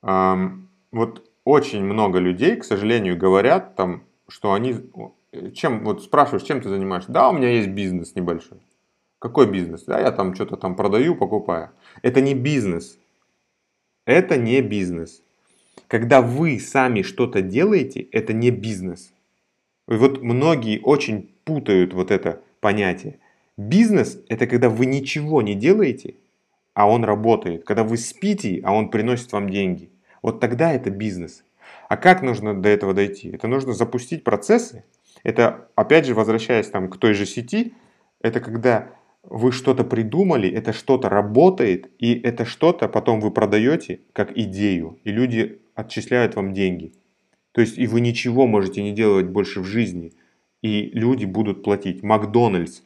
Вот 0.00 1.30
очень 1.44 1.84
много 1.84 2.18
людей, 2.18 2.56
к 2.56 2.64
сожалению, 2.64 3.18
говорят 3.18 3.76
там, 3.76 4.04
что 4.28 4.54
они, 4.54 4.76
чем, 5.52 5.84
вот 5.84 6.02
спрашиваешь, 6.02 6.44
чем 6.44 6.62
ты 6.62 6.70
занимаешься? 6.70 7.12
Да, 7.12 7.28
у 7.28 7.34
меня 7.34 7.50
есть 7.50 7.68
бизнес 7.68 8.14
небольшой. 8.14 8.60
Какой 9.18 9.46
бизнес? 9.46 9.84
Да, 9.84 10.00
я 10.00 10.10
там 10.10 10.34
что-то 10.34 10.56
там 10.56 10.74
продаю, 10.74 11.16
покупаю. 11.16 11.68
Это 12.00 12.22
не 12.22 12.32
бизнес. 12.32 12.98
Это 14.06 14.36
не 14.36 14.62
бизнес. 14.62 15.22
Когда 15.88 16.22
вы 16.22 16.60
сами 16.60 17.02
что-то 17.02 17.42
делаете, 17.42 18.06
это 18.12 18.32
не 18.32 18.50
бизнес. 18.50 19.12
И 19.88 19.94
вот 19.94 20.22
многие 20.22 20.80
очень 20.80 21.34
путают 21.44 21.92
вот 21.92 22.10
это 22.10 22.40
понятие. 22.60 23.18
Бизнес– 23.56 24.18
это 24.28 24.46
когда 24.46 24.68
вы 24.68 24.86
ничего 24.86 25.42
не 25.42 25.54
делаете, 25.54 26.14
а 26.72 26.88
он 26.88 27.04
работает. 27.04 27.64
Когда 27.64 27.82
вы 27.82 27.96
спите, 27.96 28.60
а 28.64 28.72
он 28.72 28.90
приносит 28.90 29.32
вам 29.32 29.50
деньги. 29.50 29.90
Вот 30.22 30.40
тогда 30.40 30.72
это 30.72 30.90
бизнес. 30.90 31.44
А 31.88 31.96
как 31.96 32.22
нужно 32.22 32.54
до 32.54 32.68
этого 32.68 32.94
дойти? 32.94 33.30
Это 33.30 33.48
нужно 33.48 33.72
запустить 33.72 34.22
процессы. 34.22 34.84
Это, 35.24 35.68
опять 35.74 36.06
же, 36.06 36.14
возвращаясь 36.14 36.68
там 36.68 36.88
к 36.88 36.96
той 36.96 37.14
же 37.14 37.26
сети, 37.26 37.74
это 38.20 38.40
когда 38.40 38.88
вы 39.28 39.52
что-то 39.52 39.84
придумали, 39.84 40.48
это 40.48 40.72
что-то 40.72 41.08
работает, 41.08 41.90
и 41.98 42.14
это 42.14 42.44
что-то 42.44 42.88
потом 42.88 43.20
вы 43.20 43.30
продаете 43.30 44.00
как 44.12 44.36
идею, 44.36 44.98
и 45.04 45.10
люди 45.10 45.60
отчисляют 45.74 46.36
вам 46.36 46.52
деньги. 46.52 46.92
То 47.52 47.60
есть 47.60 47.78
и 47.78 47.86
вы 47.86 48.00
ничего 48.00 48.46
можете 48.46 48.82
не 48.82 48.92
делать 48.92 49.26
больше 49.26 49.60
в 49.60 49.64
жизни, 49.64 50.12
и 50.62 50.90
люди 50.92 51.24
будут 51.24 51.62
платить. 51.62 52.02
Макдональдс. 52.02 52.82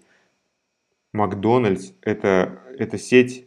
Макдональдс 1.13 1.93
это, 2.03 2.61
это 2.79 2.99
сеть, 2.99 3.47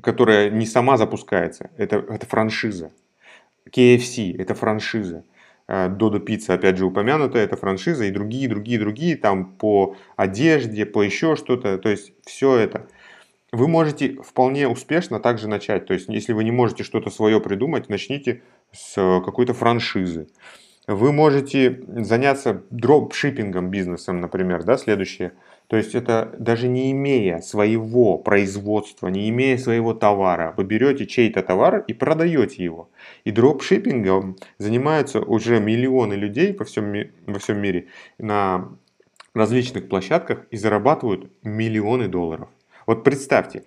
которая 0.00 0.50
не 0.50 0.66
сама 0.66 0.96
запускается, 0.96 1.70
это, 1.76 1.96
это 1.96 2.26
франшиза. 2.26 2.92
KFC 3.70 4.34
это 4.36 4.54
франшиза. 4.54 5.24
Додо 5.66 6.18
Пицца, 6.20 6.54
опять 6.54 6.76
же, 6.76 6.84
упомянута, 6.86 7.38
это 7.38 7.56
франшиза, 7.56 8.04
и 8.04 8.10
другие, 8.10 8.48
другие, 8.48 8.78
другие, 8.78 9.16
там 9.16 9.54
по 9.56 9.96
одежде, 10.16 10.84
по 10.84 11.02
еще 11.02 11.36
что-то, 11.36 11.78
то 11.78 11.88
есть 11.88 12.12
все 12.26 12.56
это. 12.56 12.86
Вы 13.50 13.68
можете 13.68 14.20
вполне 14.22 14.68
успешно 14.68 15.20
также 15.20 15.48
начать, 15.48 15.86
то 15.86 15.94
есть 15.94 16.08
если 16.08 16.32
вы 16.32 16.44
не 16.44 16.50
можете 16.50 16.82
что-то 16.84 17.10
свое 17.10 17.40
придумать, 17.40 17.88
начните 17.88 18.42
с 18.72 18.94
какой-то 18.94 19.54
франшизы. 19.54 20.28
Вы 20.86 21.12
можете 21.12 21.82
заняться 21.88 22.62
дропшиппингом 22.70 23.70
бизнесом, 23.70 24.20
например, 24.20 24.64
да, 24.64 24.76
следующее– 24.76 25.32
то 25.66 25.76
есть 25.76 25.94
это 25.94 26.34
даже 26.38 26.68
не 26.68 26.92
имея 26.92 27.40
своего 27.40 28.18
производства, 28.18 29.08
не 29.08 29.28
имея 29.30 29.56
своего 29.56 29.94
товара, 29.94 30.52
вы 30.56 30.64
берете 30.64 31.06
чей-то 31.06 31.42
товар 31.42 31.84
и 31.86 31.94
продаете 31.94 32.62
его. 32.62 32.90
И 33.24 33.30
дропшиппингом 33.30 34.36
занимаются 34.58 35.20
уже 35.20 35.60
миллионы 35.60 36.14
людей 36.14 36.52
по 36.52 36.64
всем, 36.64 36.92
во 37.26 37.38
всем 37.38 37.58
мире 37.60 37.86
на 38.18 38.68
различных 39.34 39.88
площадках 39.88 40.46
и 40.50 40.56
зарабатывают 40.56 41.30
миллионы 41.42 42.08
долларов. 42.08 42.48
Вот 42.86 43.02
представьте, 43.02 43.64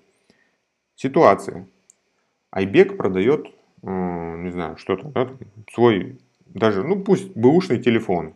ситуация. 0.95 1.67
Айбек 2.51 2.95
продает, 2.95 3.47
не 3.81 4.51
знаю, 4.51 4.77
что-то, 4.77 5.09
да, 5.09 5.29
свой, 5.73 6.19
даже, 6.45 6.83
ну 6.83 7.01
пусть 7.01 7.35
бэушный 7.35 7.81
телефон. 7.81 8.33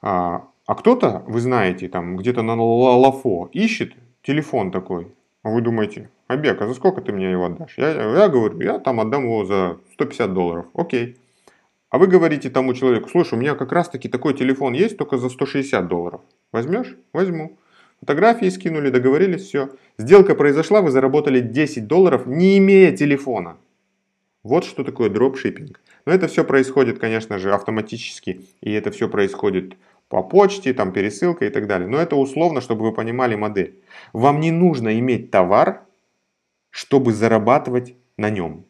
А, 0.00 0.48
а 0.66 0.74
кто-то, 0.74 1.24
вы 1.26 1.40
знаете, 1.40 1.88
там 1.88 2.16
где-то 2.16 2.42
на 2.42 2.54
лафо 2.54 3.48
ищет 3.52 3.94
телефон 4.22 4.70
такой. 4.70 5.08
А 5.42 5.50
вы 5.50 5.60
думаете, 5.60 6.08
Абек, 6.28 6.62
а 6.62 6.68
за 6.68 6.74
сколько 6.74 7.00
ты 7.00 7.12
мне 7.12 7.30
его 7.32 7.46
отдашь? 7.46 7.74
Я, 7.76 7.90
я 7.90 8.28
говорю, 8.28 8.60
я 8.60 8.78
там 8.78 9.00
отдам 9.00 9.24
его 9.24 9.44
за 9.44 9.78
150 9.94 10.32
долларов. 10.32 10.66
Окей. 10.74 11.16
А 11.90 11.98
вы 11.98 12.06
говорите 12.06 12.48
тому 12.48 12.74
человеку, 12.74 13.08
слушай, 13.10 13.34
у 13.34 13.38
меня 13.38 13.54
как 13.54 13.72
раз 13.72 13.88
таки 13.88 14.08
такой 14.08 14.34
телефон 14.34 14.72
есть, 14.72 14.96
только 14.96 15.18
за 15.18 15.28
160 15.28 15.88
долларов. 15.88 16.20
Возьмешь? 16.52 16.96
Возьму. 17.12 17.58
Фотографии 18.00 18.48
скинули, 18.48 18.90
договорились, 18.90 19.42
все. 19.42 19.68
Сделка 19.98 20.34
произошла, 20.34 20.80
вы 20.80 20.90
заработали 20.90 21.40
10 21.40 21.86
долларов, 21.86 22.26
не 22.26 22.56
имея 22.58 22.96
телефона. 22.96 23.58
Вот 24.42 24.64
что 24.64 24.84
такое 24.84 25.10
дропшиппинг. 25.10 25.80
Но 26.06 26.12
это 26.12 26.26
все 26.26 26.44
происходит, 26.44 26.98
конечно 26.98 27.38
же, 27.38 27.52
автоматически, 27.52 28.40
и 28.60 28.72
это 28.72 28.90
все 28.90 29.08
происходит 29.08 29.76
по 30.12 30.22
почте, 30.22 30.74
там 30.74 30.92
пересылка 30.92 31.46
и 31.46 31.48
так 31.48 31.66
далее. 31.66 31.88
Но 31.88 31.96
это 31.96 32.16
условно, 32.16 32.60
чтобы 32.60 32.82
вы 32.82 32.92
понимали 32.92 33.34
модель. 33.34 33.82
Вам 34.12 34.40
не 34.40 34.50
нужно 34.50 34.98
иметь 34.98 35.30
товар, 35.30 35.86
чтобы 36.68 37.14
зарабатывать 37.14 37.94
на 38.18 38.28
нем. 38.28 38.66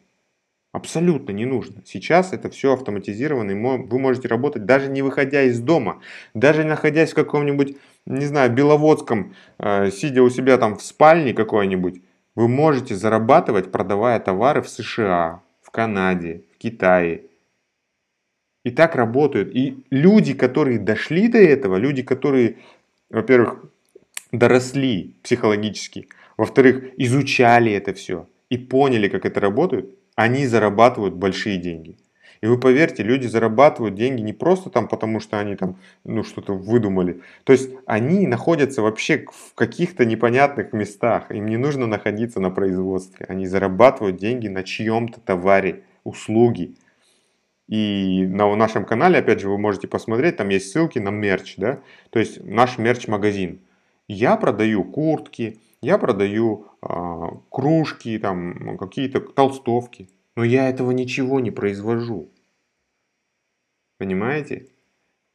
Абсолютно 0.71 1.33
не 1.33 1.43
нужно. 1.43 1.81
Сейчас 1.85 2.31
это 2.31 2.49
все 2.49 2.71
автоматизировано, 2.71 3.51
и 3.51 3.55
вы 3.55 3.99
можете 3.99 4.29
работать 4.29 4.63
даже 4.63 4.89
не 4.89 5.01
выходя 5.01 5.41
из 5.41 5.59
дома, 5.59 5.99
даже 6.33 6.63
находясь 6.63 7.11
в 7.11 7.15
каком-нибудь, 7.15 7.75
не 8.05 8.25
знаю, 8.25 8.49
Беловодском, 8.53 9.35
э, 9.59 9.91
сидя 9.91 10.23
у 10.23 10.29
себя 10.29 10.57
там 10.57 10.77
в 10.77 10.81
спальне 10.81 11.33
какой-нибудь, 11.33 12.01
вы 12.35 12.47
можете 12.47 12.95
зарабатывать, 12.95 13.69
продавая 13.69 14.17
товары 14.21 14.61
в 14.61 14.69
США, 14.69 15.41
в 15.61 15.71
Канаде, 15.71 16.45
в 16.55 16.57
Китае. 16.57 17.23
И 18.63 18.71
так 18.71 18.95
работают. 18.95 19.53
И 19.55 19.83
люди, 19.89 20.33
которые 20.33 20.79
дошли 20.79 21.27
до 21.27 21.37
этого, 21.37 21.75
люди, 21.75 22.01
которые, 22.01 22.57
во-первых, 23.09 23.65
доросли 24.31 25.15
психологически, 25.21 26.07
во-вторых, 26.37 26.85
изучали 26.97 27.71
это 27.71 27.93
все 27.93 28.27
и 28.49 28.57
поняли, 28.57 29.07
как 29.07 29.25
это 29.25 29.39
работает, 29.39 29.89
они 30.15 30.45
зарабатывают 30.45 31.15
большие 31.15 31.57
деньги. 31.57 31.97
И 32.41 32.45
вы 32.45 32.59
поверьте, 32.59 33.03
люди 33.03 33.25
зарабатывают 33.25 33.95
деньги 33.95 34.21
не 34.21 34.33
просто 34.33 34.69
там, 34.69 34.87
потому 34.87 35.21
что 35.21 35.39
они 35.39 35.55
там 35.55 35.77
ну, 36.03 36.23
что-то 36.23 36.53
выдумали. 36.53 37.21
То 37.45 37.53
есть 37.53 37.69
они 37.85 38.27
находятся 38.27 38.81
вообще 38.81 39.25
в 39.31 39.55
каких-то 39.55 40.05
непонятных 40.05 40.73
местах. 40.73 41.31
Им 41.31 41.47
не 41.47 41.57
нужно 41.57 41.87
находиться 41.87 42.39
на 42.41 42.49
производстве. 42.49 43.25
Они 43.29 43.47
зарабатывают 43.47 44.17
деньги 44.17 44.49
на 44.49 44.63
чьем-то 44.63 45.21
товаре, 45.21 45.83
услуги. 46.03 46.75
И 47.67 48.25
на 48.27 48.53
нашем 48.55 48.85
канале, 48.85 49.19
опять 49.19 49.39
же, 49.39 49.49
вы 49.49 49.57
можете 49.57 49.87
посмотреть, 49.87 50.37
там 50.37 50.49
есть 50.49 50.71
ссылки 50.71 50.99
на 50.99 51.09
мерч, 51.09 51.55
да, 51.57 51.81
то 52.09 52.19
есть 52.19 52.43
наш 52.43 52.77
мерч-магазин. 52.77 53.61
Я 54.07 54.35
продаю 54.35 54.83
куртки, 54.83 55.59
я 55.81 55.97
продаю 55.97 56.67
э, 56.81 56.87
кружки, 57.49 58.19
там 58.19 58.77
какие-то 58.77 59.21
толстовки, 59.21 60.09
но 60.35 60.43
я 60.43 60.69
этого 60.69 60.91
ничего 60.91 61.39
не 61.39 61.51
произвожу. 61.51 62.29
Понимаете? 63.97 64.67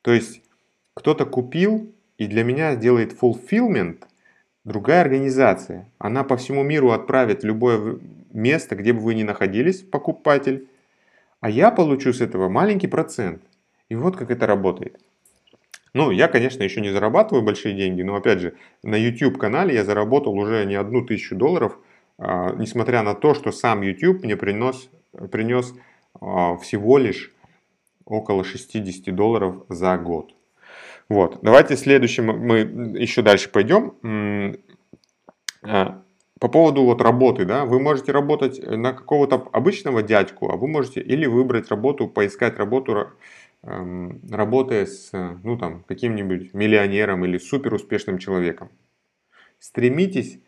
То 0.02 0.12
есть 0.12 0.42
кто-то 0.94 1.25
купил, 1.25 1.92
и 2.18 2.26
для 2.26 2.44
меня 2.44 2.75
сделает 2.75 3.12
fulfillment 3.12 4.04
другая 4.64 5.00
организация. 5.00 5.90
Она 5.99 6.25
по 6.25 6.37
всему 6.37 6.62
миру 6.62 6.90
отправит 6.90 7.44
любое 7.44 7.99
место, 8.32 8.76
где 8.76 8.92
бы 8.92 9.00
вы 9.00 9.14
ни 9.14 9.23
находились, 9.23 9.80
покупатель, 9.80 10.68
а 11.40 11.50
я 11.50 11.71
получу 11.71 12.12
с 12.12 12.21
этого 12.21 12.49
маленький 12.49 12.88
процент. 12.88 13.42
И 13.88 13.95
вот 13.95 14.16
как 14.16 14.30
это 14.30 14.47
работает. 14.47 15.00
Ну, 15.95 16.11
я, 16.11 16.28
конечно, 16.28 16.62
еще 16.62 16.80
не 16.80 16.90
зарабатываю 16.90 17.45
большие 17.45 17.75
деньги, 17.75 18.02
но, 18.02 18.14
опять 18.14 18.40
же, 18.40 18.54
на 18.83 18.97
YouTube-канале 18.97 19.75
я 19.75 19.85
заработал 19.85 20.38
уже 20.38 20.64
не 20.66 20.75
одну 20.75 21.04
тысячу 21.04 21.35
долларов, 21.35 21.78
а, 22.18 22.54
несмотря 22.57 23.02
на 23.02 23.14
то, 23.14 23.35
что 23.35 23.52
сам 23.52 23.83
YouTube 23.83 24.23
мне 24.23 24.37
принес, 24.37 24.90
принес 25.30 25.75
а, 26.21 26.57
всего 26.57 26.99
лишь 26.99 27.33
около 28.04 28.45
60 28.45 29.14
долларов 29.14 29.64
за 29.68 29.97
год. 29.97 30.35
Вот, 31.09 31.38
давайте 31.42 31.76
следующим 31.76 32.26
мы 32.26 32.59
еще 32.99 33.23
дальше 33.23 33.49
пойдем. 33.49 33.95
По 36.40 36.48
поводу 36.48 36.84
вот 36.84 37.02
работы, 37.02 37.44
да, 37.44 37.64
вы 37.64 37.80
можете 37.80 38.12
работать 38.12 38.62
на 38.64 38.92
какого-то 38.92 39.48
обычного 39.52 40.02
дядьку, 40.02 40.50
а 40.50 40.56
вы 40.56 40.68
можете 40.68 41.00
или 41.00 41.26
выбрать 41.26 41.68
работу, 41.68 42.06
поискать 42.06 42.58
работу 42.58 43.08
Эм, 43.62 44.20
работая 44.30 44.86
с 44.86 45.10
ну, 45.42 45.58
там, 45.58 45.82
каким-нибудь 45.84 46.54
миллионером 46.54 47.24
или 47.24 47.38
супер 47.38 47.74
успешным 47.74 48.18
человеком. 48.18 48.70
Стремитесь 49.58 50.38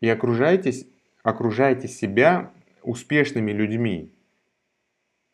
и 0.00 0.08
окружайтесь, 0.08 0.86
окружайте 1.22 1.88
себя 1.88 2.52
успешными 2.82 3.52
людьми. 3.52 4.12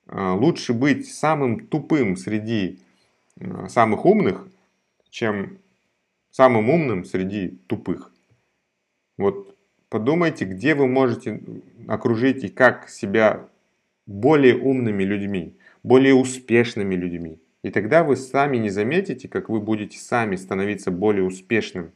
Э, 0.06 0.30
лучше 0.32 0.72
быть 0.72 1.12
самым 1.12 1.66
тупым 1.66 2.16
среди 2.16 2.78
э, 3.40 3.68
самых 3.68 4.04
умных, 4.04 4.46
чем 5.10 5.58
самым 6.30 6.70
умным 6.70 7.04
среди 7.04 7.58
тупых. 7.66 8.12
Вот 9.18 9.55
подумайте, 9.88 10.44
где 10.44 10.74
вы 10.74 10.86
можете 10.86 11.40
окружить 11.88 12.44
и 12.44 12.48
как 12.48 12.88
себя 12.88 13.48
более 14.06 14.56
умными 14.56 15.02
людьми 15.04 15.56
более 15.86 16.14
успешными 16.14 16.96
людьми. 16.96 17.38
И 17.62 17.70
тогда 17.70 18.02
вы 18.02 18.16
сами 18.16 18.56
не 18.56 18.70
заметите, 18.70 19.28
как 19.28 19.48
вы 19.48 19.60
будете 19.60 19.98
сами 19.98 20.34
становиться 20.34 20.90
более 20.90 21.22
успешным. 21.22 21.92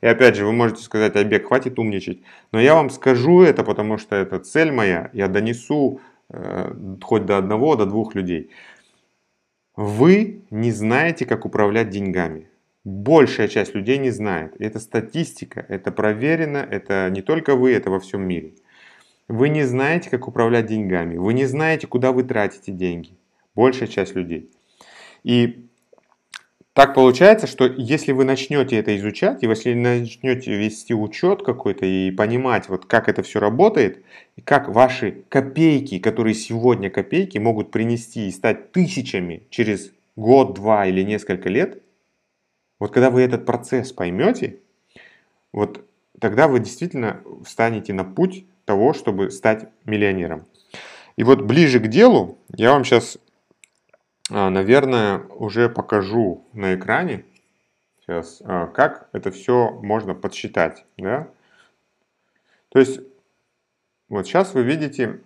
И 0.00 0.06
опять 0.06 0.34
же, 0.34 0.44
вы 0.44 0.52
можете 0.52 0.82
сказать, 0.82 1.14
Айбек, 1.14 1.46
хватит 1.46 1.78
умничать. 1.78 2.18
Но 2.50 2.60
я 2.60 2.74
вам 2.74 2.90
скажу 2.90 3.42
это, 3.42 3.62
потому 3.62 3.96
что 3.96 4.16
это 4.16 4.40
цель 4.40 4.72
моя. 4.72 5.10
Я 5.12 5.28
донесу 5.28 6.00
э, 6.28 6.74
хоть 7.00 7.26
до 7.26 7.38
одного, 7.38 7.76
до 7.76 7.86
двух 7.86 8.16
людей. 8.16 8.50
Вы 9.76 10.42
не 10.50 10.70
знаете, 10.70 11.26
как 11.26 11.44
управлять 11.44 11.90
деньгами 11.90 12.48
большая 12.84 13.48
часть 13.48 13.74
людей 13.74 13.98
не 13.98 14.10
знает. 14.10 14.54
это 14.58 14.80
статистика, 14.80 15.64
это 15.68 15.92
проверено, 15.92 16.58
это 16.58 17.08
не 17.10 17.22
только 17.22 17.54
вы, 17.54 17.72
это 17.72 17.90
во 17.90 18.00
всем 18.00 18.22
мире. 18.22 18.54
Вы 19.28 19.48
не 19.48 19.64
знаете, 19.64 20.10
как 20.10 20.28
управлять 20.28 20.66
деньгами, 20.66 21.16
вы 21.16 21.32
не 21.32 21.46
знаете, 21.46 21.86
куда 21.86 22.12
вы 22.12 22.24
тратите 22.24 22.72
деньги. 22.72 23.10
Большая 23.54 23.88
часть 23.88 24.14
людей. 24.14 24.50
И 25.22 25.68
так 26.74 26.94
получается, 26.94 27.46
что 27.46 27.66
если 27.66 28.12
вы 28.12 28.24
начнете 28.24 28.76
это 28.76 28.96
изучать, 28.96 29.42
и 29.42 29.46
если 29.46 29.74
начнете 29.74 30.56
вести 30.56 30.94
учет 30.94 31.42
какой-то 31.42 31.84
и 31.84 32.10
понимать, 32.10 32.68
вот 32.68 32.86
как 32.86 33.08
это 33.08 33.22
все 33.22 33.40
работает, 33.40 34.02
и 34.36 34.40
как 34.40 34.68
ваши 34.68 35.24
копейки, 35.28 35.98
которые 35.98 36.34
сегодня 36.34 36.88
копейки, 36.88 37.36
могут 37.38 37.70
принести 37.70 38.28
и 38.28 38.32
стать 38.32 38.72
тысячами 38.72 39.42
через 39.50 39.92
год, 40.16 40.54
два 40.54 40.86
или 40.86 41.02
несколько 41.02 41.48
лет, 41.48 41.82
вот 42.78 42.90
когда 42.90 43.10
вы 43.10 43.22
этот 43.22 43.44
процесс 43.44 43.92
поймете, 43.92 44.58
вот 45.52 45.84
тогда 46.20 46.48
вы 46.48 46.58
действительно 46.58 47.20
встанете 47.44 47.92
на 47.92 48.04
путь 48.04 48.46
того, 48.64 48.94
чтобы 48.94 49.30
стать 49.30 49.68
миллионером. 49.84 50.46
И 51.16 51.24
вот 51.24 51.42
ближе 51.42 51.80
к 51.80 51.88
делу 51.88 52.38
я 52.56 52.72
вам 52.72 52.84
сейчас, 52.84 53.18
наверное, 54.30 55.24
уже 55.30 55.68
покажу 55.68 56.44
на 56.52 56.74
экране, 56.74 57.24
сейчас, 58.00 58.42
а, 58.44 58.66
как 58.66 59.08
это 59.12 59.30
все 59.30 59.70
можно 59.70 60.14
подсчитать. 60.14 60.84
Да? 60.96 61.28
То 62.70 62.78
есть, 62.78 63.00
вот 64.08 64.26
сейчас 64.26 64.54
вы 64.54 64.62
видите 64.62 65.20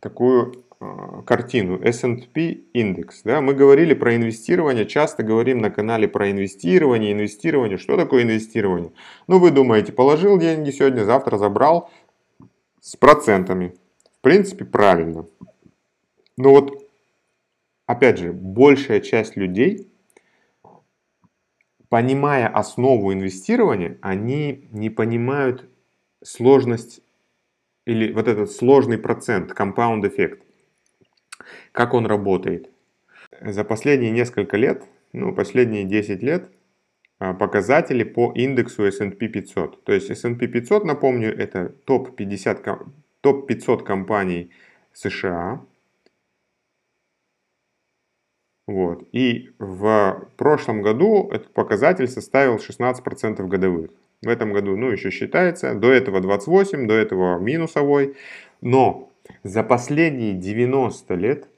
такую 0.00 0.64
Э, 0.84 1.22
картину 1.24 1.80
S&P 1.82 2.40
индекс. 2.74 3.22
Да? 3.24 3.40
Мы 3.40 3.54
говорили 3.54 3.94
про 3.94 4.16
инвестирование, 4.16 4.86
часто 4.86 5.22
говорим 5.22 5.58
на 5.58 5.70
канале 5.70 6.08
про 6.08 6.30
инвестирование, 6.30 7.12
инвестирование. 7.12 7.78
Что 7.78 7.96
такое 7.96 8.22
инвестирование? 8.22 8.92
Ну 9.26 9.38
вы 9.38 9.50
думаете, 9.50 9.92
положил 9.92 10.38
деньги 10.38 10.70
сегодня, 10.70 11.04
завтра 11.04 11.38
забрал 11.38 11.90
с 12.80 12.96
процентами. 12.96 13.74
В 14.18 14.20
принципе, 14.20 14.64
правильно. 14.64 15.26
Но 16.36 16.50
вот, 16.50 16.83
опять 17.86 18.18
же, 18.18 18.32
большая 18.32 19.00
часть 19.00 19.36
людей, 19.36 19.88
понимая 21.88 22.48
основу 22.48 23.12
инвестирования, 23.12 23.98
они 24.00 24.68
не 24.72 24.90
понимают 24.90 25.68
сложность 26.22 27.02
или 27.86 28.12
вот 28.12 28.28
этот 28.28 28.50
сложный 28.50 28.98
процент, 28.98 29.52
compound 29.52 30.08
эффект. 30.08 30.42
Как 31.72 31.94
он 31.94 32.06
работает? 32.06 32.70
За 33.40 33.64
последние 33.64 34.10
несколько 34.10 34.56
лет, 34.56 34.84
ну, 35.12 35.34
последние 35.34 35.84
10 35.84 36.22
лет, 36.22 36.50
а, 37.18 37.34
показатели 37.34 38.04
по 38.04 38.32
индексу 38.34 38.84
S&P 38.84 39.28
500. 39.28 39.84
То 39.84 39.92
есть 39.92 40.10
S&P 40.10 40.46
500, 40.46 40.84
напомню, 40.84 41.36
это 41.36 41.68
топ-50, 41.84 42.86
топ-500 43.20 43.84
компаний 43.84 44.50
США. 44.92 45.60
Вот. 48.66 49.06
И 49.12 49.50
в 49.58 50.28
прошлом 50.36 50.82
году 50.82 51.28
этот 51.30 51.52
показатель 51.52 52.08
составил 52.08 52.56
16% 52.56 53.46
годовых. 53.46 53.90
в 54.22 54.28
этом 54.28 54.54
году, 54.54 54.74
ну, 54.74 54.90
еще 54.90 55.10
считается, 55.10 55.74
до 55.74 55.92
этого 55.92 56.20
28, 56.20 56.86
до 56.86 56.94
этого 56.94 57.38
минусовой, 57.38 58.16
но 58.62 59.10
за 59.42 59.62
последние 59.62 60.32
90 60.32 61.14
лет 61.14 61.48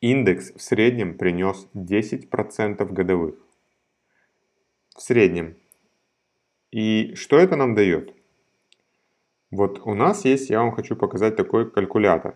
индекс 0.00 0.52
в 0.54 0.62
среднем 0.62 1.18
принес 1.18 1.68
10% 1.74 2.90
годовых. 2.90 3.34
В 4.96 5.02
среднем. 5.02 5.56
И 6.70 7.14
что 7.16 7.38
это 7.38 7.56
нам 7.56 7.74
дает? 7.74 8.14
Вот 9.50 9.82
у 9.84 9.94
нас 9.94 10.24
есть, 10.24 10.48
я 10.48 10.60
вам 10.60 10.72
хочу 10.72 10.96
показать 10.96 11.36
такой 11.36 11.70
калькулятор. 11.70 12.34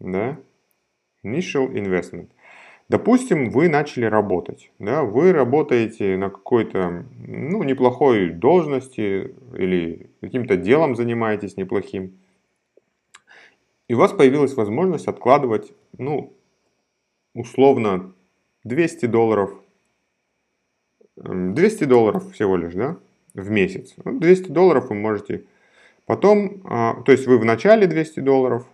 Да? 0.00 0.38
Initial 1.22 1.70
Investment. 1.72 2.28
Допустим, 2.88 3.50
вы 3.50 3.68
начали 3.68 4.04
работать, 4.04 4.70
да, 4.78 5.02
вы 5.02 5.32
работаете 5.32 6.16
на 6.16 6.30
какой-то 6.30 7.04
ну, 7.18 7.64
неплохой 7.64 8.30
должности 8.30 9.34
или 9.56 10.10
каким-то 10.20 10.56
делом 10.56 10.94
занимаетесь 10.94 11.56
неплохим, 11.56 12.16
и 13.88 13.94
у 13.94 13.98
вас 13.98 14.12
появилась 14.12 14.54
возможность 14.54 15.08
откладывать, 15.08 15.72
ну, 15.98 16.32
условно, 17.34 18.12
200 18.64 19.06
долларов, 19.06 19.52
200 21.16 21.82
эм, 21.82 21.88
долларов 21.88 22.32
всего 22.32 22.56
лишь, 22.56 22.74
да, 22.74 22.98
в 23.34 23.50
месяц. 23.50 23.94
200 24.04 24.50
долларов 24.50 24.90
вы 24.90 24.96
можете 24.96 25.44
потом, 26.04 26.62
а, 26.64 27.02
то 27.02 27.12
есть 27.12 27.26
вы 27.26 27.38
в 27.38 27.44
начале 27.44 27.86
200 27.86 28.20
долларов, 28.20 28.66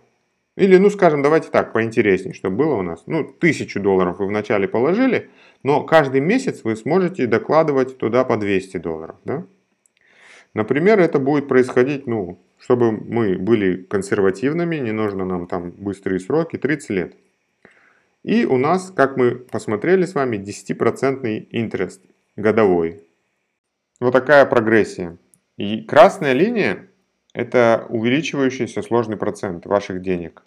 или, 0.55 0.77
ну, 0.77 0.89
скажем, 0.89 1.23
давайте 1.23 1.49
так, 1.49 1.73
поинтереснее, 1.73 2.33
чтобы 2.33 2.57
было 2.57 2.75
у 2.75 2.81
нас. 2.83 3.03
Ну, 3.07 3.21
1000 3.21 3.79
долларов 3.79 4.19
вы 4.19 4.27
вначале 4.27 4.67
положили, 4.67 5.31
но 5.63 5.83
каждый 5.83 6.21
месяц 6.21 6.63
вы 6.63 6.75
сможете 6.75 7.25
докладывать 7.25 7.97
туда 7.97 8.23
по 8.23 8.37
200 8.37 8.77
долларов, 8.77 9.15
да? 9.25 9.45
Например, 10.53 10.99
это 10.99 11.17
будет 11.17 11.47
происходить, 11.47 12.05
ну, 12.05 12.39
чтобы 12.59 12.91
мы 12.91 13.37
были 13.39 13.77
консервативными, 13.83 14.75
не 14.75 14.91
нужно 14.91 15.25
нам 15.25 15.47
там 15.47 15.71
быстрые 15.71 16.19
сроки, 16.19 16.57
30 16.57 16.89
лет. 16.91 17.15
И 18.21 18.45
у 18.45 18.57
нас, 18.57 18.91
как 18.91 19.17
мы 19.17 19.35
посмотрели 19.35 20.05
с 20.05 20.13
вами, 20.13 20.37
10% 20.37 21.47
интерес 21.51 21.99
годовой. 22.35 23.01
Вот 23.99 24.11
такая 24.11 24.45
прогрессия. 24.45 25.17
И 25.57 25.81
красная 25.81 26.33
линия 26.33 26.89
это 27.33 27.85
увеличивающийся 27.89 28.81
сложный 28.81 29.17
процент 29.17 29.65
ваших 29.65 30.01
денег. 30.01 30.43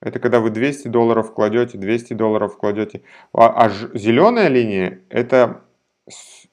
Это 0.00 0.18
когда 0.18 0.40
вы 0.40 0.50
200 0.50 0.88
долларов 0.88 1.32
кладете, 1.32 1.78
200 1.78 2.14
долларов 2.14 2.58
кладете. 2.58 3.02
А, 3.32 3.48
а 3.48 3.70
зеленая 3.96 4.48
линия, 4.48 5.00
это 5.08 5.62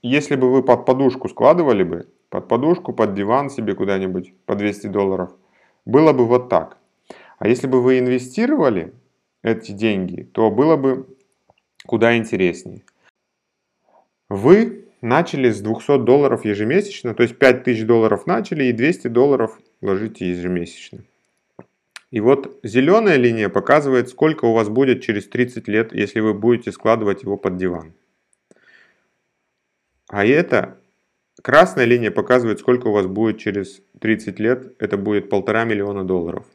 если 0.01 0.35
бы 0.35 0.51
вы 0.51 0.63
под 0.63 0.85
подушку 0.85 1.27
складывали 1.29 1.83
бы, 1.83 2.07
под 2.29 2.47
подушку, 2.47 2.93
под 2.93 3.13
диван 3.13 3.49
себе 3.49 3.75
куда-нибудь 3.75 4.33
по 4.45 4.55
200 4.55 4.87
долларов, 4.87 5.31
было 5.85 6.13
бы 6.13 6.25
вот 6.25 6.49
так. 6.49 6.77
А 7.39 7.47
если 7.47 7.67
бы 7.67 7.81
вы 7.81 7.99
инвестировали 7.99 8.93
эти 9.41 9.71
деньги, 9.71 10.23
то 10.23 10.49
было 10.49 10.77
бы 10.77 11.07
куда 11.85 12.15
интереснее. 12.17 12.83
Вы 14.29 14.82
начали 15.03 15.51
с 15.51 15.59
200 15.59 15.99
долларов 15.99 16.45
ежемесячно, 16.45 17.13
то 17.13 17.23
есть 17.23 17.37
5000 17.37 17.83
долларов 17.83 18.25
начали 18.25 18.63
и 18.63 18.71
200 18.71 19.09
долларов 19.09 19.59
ложите 19.81 20.29
ежемесячно. 20.29 21.03
И 22.09 22.21
вот 22.21 22.59
зеленая 22.63 23.17
линия 23.17 23.49
показывает, 23.49 24.07
сколько 24.09 24.45
у 24.45 24.53
вас 24.53 24.69
будет 24.69 25.01
через 25.01 25.27
30 25.27 25.67
лет, 25.67 25.93
если 25.93 26.21
вы 26.21 26.33
будете 26.33 26.71
складывать 26.71 27.23
его 27.23 27.37
под 27.37 27.57
диван. 27.57 27.93
А 30.07 30.25
это 30.25 30.77
красная 31.41 31.85
линия 31.85 32.11
показывает, 32.11 32.59
сколько 32.59 32.87
у 32.87 32.93
вас 32.93 33.07
будет 33.07 33.39
через 33.39 33.81
30 33.99 34.39
лет. 34.39 34.73
Это 34.79 34.95
будет 34.95 35.29
полтора 35.29 35.65
миллиона 35.65 36.05
долларов. 36.05 36.45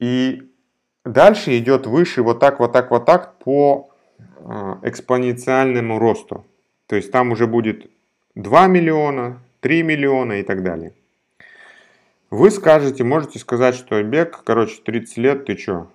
И 0.00 0.50
дальше 1.04 1.56
идет 1.58 1.86
выше 1.86 2.22
вот 2.22 2.40
так, 2.40 2.58
вот 2.58 2.72
так, 2.72 2.90
вот 2.90 3.04
так 3.04 3.38
по 3.38 3.91
экспоненциальному 4.82 5.98
росту. 5.98 6.44
То 6.86 6.96
есть 6.96 7.10
там 7.10 7.32
уже 7.32 7.46
будет 7.46 7.90
2 8.34 8.66
миллиона, 8.66 9.40
3 9.60 9.82
миллиона 9.82 10.40
и 10.40 10.42
так 10.42 10.62
далее. 10.62 10.92
Вы 12.30 12.50
скажете, 12.50 13.04
можете 13.04 13.38
сказать, 13.38 13.74
что 13.74 14.02
бег, 14.02 14.42
короче, 14.44 14.80
30 14.82 15.16
лет, 15.18 15.44
ты 15.44 15.56
что, 15.56 15.90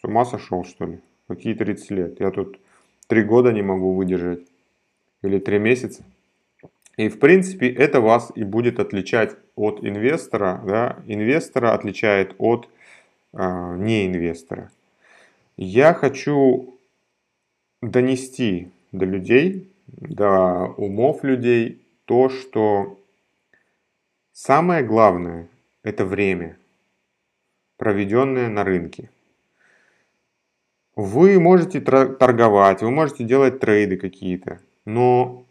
с 0.00 0.04
ума 0.04 0.24
сошел 0.24 0.64
что 0.64 0.86
ли? 0.86 1.00
Какие 1.28 1.54
30 1.54 1.90
лет? 1.90 2.20
Я 2.20 2.30
тут 2.30 2.58
3 3.06 3.22
года 3.22 3.52
не 3.52 3.62
могу 3.62 3.94
выдержать. 3.94 4.40
Или 5.22 5.38
3 5.38 5.58
месяца. 5.58 6.02
И 6.96 7.08
в 7.08 7.18
принципе 7.18 7.68
это 7.68 8.00
вас 8.00 8.32
и 8.34 8.44
будет 8.44 8.80
отличать 8.80 9.36
от 9.54 9.84
инвестора. 9.84 10.60
Да? 10.66 10.96
Инвестора 11.06 11.72
отличает 11.74 12.34
от 12.38 12.68
э, 13.32 13.76
неинвестора. 13.78 14.70
Я 15.56 15.94
хочу 15.94 16.79
донести 17.82 18.70
до 18.92 19.04
людей, 19.04 19.72
до 19.86 20.66
умов 20.76 21.24
людей 21.24 21.84
то, 22.04 22.28
что 22.28 22.98
самое 24.32 24.84
главное– 24.84 25.48
это 25.82 26.04
время, 26.04 26.58
проведенное 27.76 28.48
на 28.48 28.64
рынке. 28.64 29.10
Вы 30.96 31.40
можете 31.40 31.80
торговать, 31.80 32.82
вы 32.82 32.90
можете 32.90 33.24
делать 33.24 33.60
трейды 33.60 33.96
какие-то, 33.96 34.60
но 34.84 35.46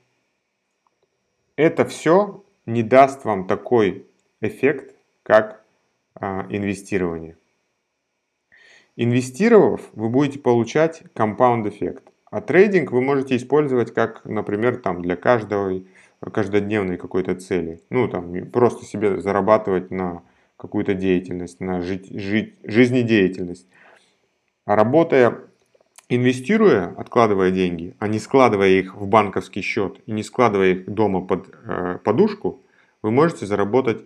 это 1.56 1.86
все 1.86 2.44
не 2.66 2.84
даст 2.84 3.26
вам 3.26 3.48
такой 3.48 4.06
эффект, 4.42 4.96
как 5.24 5.64
а, 6.14 6.46
инвестирование. 6.50 7.36
Инвестировав, 8.96 9.82
вы 9.94 10.10
будете 10.10 10.40
получать 10.40 11.04
компаунд 11.14 11.66
эффект. 11.66 12.09
А 12.32 12.42
трейдинг 12.42 12.92
вы 12.92 13.02
можете 13.02 13.36
использовать 13.36 13.94
как, 13.94 14.24
например, 14.26 14.78
там 14.78 15.02
для 15.02 15.16
каждого, 15.16 15.82
каждодневной 16.32 16.98
какой-то 16.98 17.36
цели. 17.36 17.82
Ну, 17.90 18.08
там, 18.08 18.46
просто 18.52 18.86
себе 18.86 19.20
зарабатывать 19.20 19.90
на 19.90 20.22
какую-то 20.58 20.94
деятельность, 20.94 21.60
на 21.60 21.82
жить, 21.82 22.10
жить, 22.12 22.56
жизнедеятельность. 22.64 23.68
А 24.66 24.76
работая, 24.76 25.40
инвестируя, 26.10 26.94
откладывая 26.98 27.50
деньги, 27.50 27.96
а 27.98 28.08
не 28.08 28.20
складывая 28.20 28.70
их 28.70 28.96
в 28.96 29.08
банковский 29.08 29.62
счет 29.62 30.00
и 30.06 30.12
не 30.12 30.22
складывая 30.22 30.74
их 30.74 30.90
дома 30.90 31.22
под 31.22 31.48
э, 31.64 31.98
подушку, 32.04 32.62
вы 33.02 33.10
можете 33.10 33.46
заработать 33.48 34.04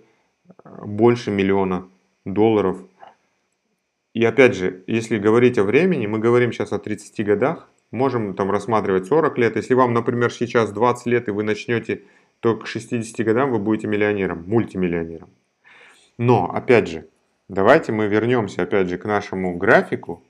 э, 0.64 0.86
больше 0.86 1.32
миллиона 1.32 1.90
долларов. 2.24 2.78
И 4.14 4.24
опять 4.24 4.56
же, 4.56 4.84
если 4.86 5.18
говорить 5.18 5.58
о 5.58 5.64
времени, 5.64 6.06
мы 6.06 6.20
говорим 6.20 6.54
сейчас 6.54 6.72
о 6.72 6.80
30 6.80 7.26
годах, 7.26 7.68
можем 7.94 8.34
там 8.34 8.52
рассматривать 8.52 9.06
40 9.06 9.38
лет. 9.38 9.56
Если 9.56 9.76
вам, 9.76 9.94
например, 9.94 10.34
сейчас 10.34 10.72
20 10.72 11.06
лет 11.06 11.28
и 11.28 11.32
вы 11.32 11.44
начнете, 11.44 12.04
то 12.40 12.58
к 12.58 12.68
60 12.68 13.26
годам 13.26 13.52
вы 13.52 13.60
будете 13.60 13.88
миллионером, 13.88 14.44
мультимиллионером. 14.48 15.30
Но, 16.18 16.52
опять 16.52 16.90
же, 16.90 17.08
давайте 17.48 17.92
мы 17.92 18.08
вернемся 18.08 18.64
опять 18.64 18.90
же 18.90 18.98
к 18.98 19.06
нашему 19.06 19.56
графику, 19.58 20.24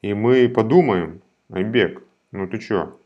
и 0.00 0.14
мы 0.14 0.48
подумаем, 0.48 1.20
Айбек, 1.50 2.02
ну 2.32 2.48
ты 2.48 2.58
чё? 2.58 2.98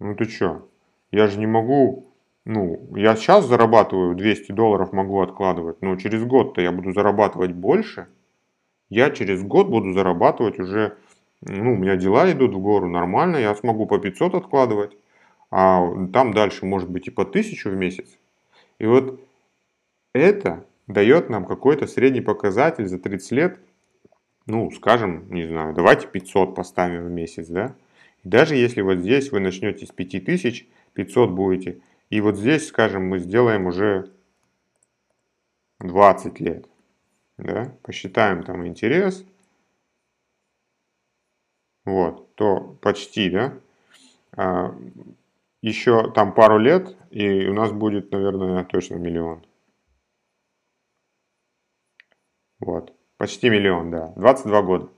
Ну 0.00 0.16
ты 0.16 0.24
чё? 0.24 0.66
Я 1.12 1.28
же 1.28 1.38
не 1.38 1.46
могу, 1.46 2.06
ну, 2.44 2.88
я 2.96 3.14
сейчас 3.14 3.46
зарабатываю 3.46 4.16
200 4.16 4.52
долларов, 4.52 4.92
могу 4.92 5.20
откладывать, 5.20 5.82
но 5.82 5.96
через 5.96 6.24
год-то 6.24 6.60
я 6.60 6.72
буду 6.72 6.92
зарабатывать 6.92 7.52
больше. 7.52 8.08
Я 8.88 9.10
через 9.10 9.42
год 9.42 9.68
буду 9.68 9.92
зарабатывать 9.92 10.58
уже 10.58 10.96
ну, 11.46 11.74
у 11.74 11.76
меня 11.76 11.96
дела 11.96 12.30
идут 12.32 12.54
в 12.54 12.58
гору 12.58 12.88
нормально, 12.88 13.36
я 13.36 13.54
смогу 13.54 13.86
по 13.86 13.98
500 13.98 14.34
откладывать, 14.34 14.96
а 15.50 15.88
там 16.12 16.32
дальше 16.32 16.64
может 16.64 16.90
быть 16.90 17.06
и 17.08 17.10
по 17.10 17.22
1000 17.22 17.70
в 17.70 17.76
месяц. 17.76 18.18
И 18.78 18.86
вот 18.86 19.20
это 20.14 20.66
дает 20.86 21.30
нам 21.30 21.44
какой-то 21.44 21.86
средний 21.86 22.20
показатель 22.20 22.86
за 22.86 22.98
30 22.98 23.32
лет, 23.32 23.58
ну, 24.46 24.70
скажем, 24.70 25.30
не 25.30 25.46
знаю, 25.46 25.74
давайте 25.74 26.06
500 26.06 26.54
поставим 26.54 27.04
в 27.04 27.10
месяц, 27.10 27.46
да? 27.48 27.74
И 28.22 28.28
даже 28.28 28.56
если 28.56 28.80
вот 28.80 28.98
здесь 28.98 29.30
вы 29.30 29.40
начнете 29.40 29.86
с 29.86 29.90
5000, 29.90 30.66
500 30.94 31.30
будете, 31.30 31.80
и 32.10 32.20
вот 32.20 32.36
здесь, 32.36 32.68
скажем, 32.68 33.08
мы 33.08 33.18
сделаем 33.18 33.66
уже 33.66 34.10
20 35.80 36.40
лет, 36.40 36.66
да? 37.38 37.74
Посчитаем 37.82 38.42
там 38.42 38.66
интерес, 38.66 39.24
вот, 41.84 42.34
то 42.34 42.76
почти, 42.80 43.30
да, 43.30 43.54
а, 44.36 44.74
еще 45.62 46.10
там 46.12 46.34
пару 46.34 46.58
лет, 46.58 46.96
и 47.10 47.46
у 47.46 47.54
нас 47.54 47.72
будет, 47.72 48.10
наверное, 48.12 48.64
точно 48.64 48.96
миллион. 48.96 49.44
Вот, 52.60 52.92
почти 53.18 53.50
миллион, 53.50 53.90
да, 53.90 54.12
22 54.16 54.62
года. 54.62 54.88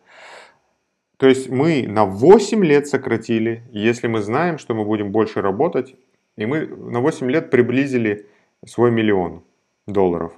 То 1.17 1.29
есть 1.29 1.49
мы 1.49 1.87
на 1.89 2.05
8 2.05 2.65
лет 2.65 2.87
сократили, 2.87 3.63
если 3.71 4.07
мы 4.07 4.21
знаем, 4.21 4.59
что 4.59 4.75
мы 4.75 4.85
будем 4.85 5.13
больше 5.13 5.41
работать, 5.41 5.97
И 6.37 6.45
мы 6.45 6.67
на 6.67 7.01
8 7.01 7.31
лет 7.31 7.51
приблизили 7.51 8.27
свой 8.67 8.91
миллион 8.91 9.43
долларов. 9.87 10.35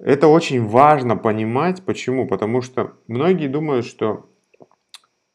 Это 0.00 0.26
очень 0.26 0.66
важно 0.66 1.16
понимать. 1.16 1.84
Почему? 1.84 2.26
Потому 2.26 2.62
что 2.62 2.94
многие 3.06 3.46
думают, 3.46 3.86
что 3.86 4.28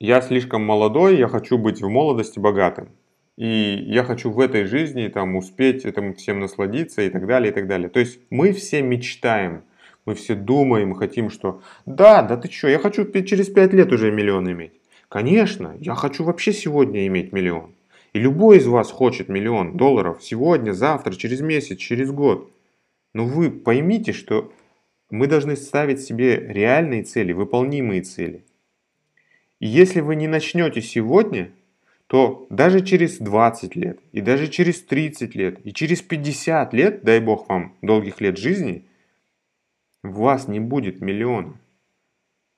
я 0.04 0.20
слишком 0.20 0.66
молодой, 0.66 1.18
я 1.18 1.30
хочу 1.30 1.58
быть 1.58 1.82
в 1.82 1.88
молодости 1.88 2.38
богатым. 2.38 2.90
И 3.38 3.82
я 3.88 4.04
хочу 4.04 4.32
в 4.32 4.40
этой 4.42 4.66
жизни 4.66 5.08
там 5.08 5.38
успеть 5.38 5.86
этому 5.86 6.14
всем 6.14 6.42
насладиться 6.42 7.04
и 7.04 7.10
так 7.10 7.26
далее, 7.26 7.52
и 7.52 7.56
так 7.56 7.68
далее. 7.68 7.88
То 7.88 8.02
есть 8.02 8.20
мы 8.30 8.52
все 8.52 8.82
мечтаем, 8.82 9.64
мы 10.06 10.16
все 10.16 10.36
думаем, 10.36 10.94
хотим, 10.94 11.30
что 11.30 11.62
да, 11.86 12.22
да 12.22 12.36
ты 12.36 12.52
что, 12.52 12.68
я 12.68 12.80
хочу 12.80 13.10
через 13.24 13.48
5 13.48 13.74
лет 13.74 13.94
уже 13.94 14.12
миллион 14.12 14.52
иметь. 14.52 14.74
Конечно, 15.08 15.78
я 15.80 15.96
хочу 15.96 16.26
вообще 16.26 16.52
сегодня 16.52 17.08
иметь 17.08 17.32
миллион. 17.32 17.74
И 18.12 18.20
любой 18.20 18.58
из 18.58 18.68
вас 18.68 18.92
хочет 18.92 19.30
миллион 19.30 19.78
долларов 19.78 20.18
сегодня, 20.22 20.74
завтра, 20.74 21.14
через 21.14 21.40
месяц, 21.40 21.78
через 21.78 22.12
год. 22.12 22.52
Но 23.14 23.24
вы 23.26 23.50
поймите, 23.50 24.12
что 24.12 24.52
мы 25.10 25.28
должны 25.28 25.56
ставить 25.56 26.02
себе 26.02 26.36
реальные 26.36 27.04
цели, 27.04 27.32
выполнимые 27.32 28.02
цели. 28.02 28.44
И 29.64 29.66
если 29.66 30.02
вы 30.02 30.18
не 30.18 30.28
начнете 30.28 30.82
сегодня, 30.82 31.54
то 32.08 32.48
даже 32.50 32.86
через 32.86 33.20
20 33.20 33.78
лет, 33.78 33.98
и 34.12 34.20
даже 34.20 34.50
через 34.50 34.84
30 34.84 35.36
лет, 35.36 35.66
и 35.66 35.72
через 35.72 36.02
50 36.02 36.74
лет, 36.74 37.02
дай 37.04 37.22
бог 37.22 37.48
вам 37.48 37.74
долгих 37.82 38.20
лет 38.20 38.38
жизни, 38.38 38.86
у 40.04 40.10
вас 40.10 40.50
не 40.50 40.60
будет 40.60 41.00
миллиона. 41.00 41.58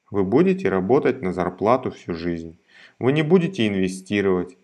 Вы 0.10 0.24
будете 0.24 0.68
работать 0.68 1.22
на 1.22 1.32
зарплату 1.32 1.92
всю 1.92 2.16
жизнь. 2.16 2.58
Вы 2.98 3.12
не 3.12 3.22
будете 3.22 3.68
инвестировать. 3.68 4.58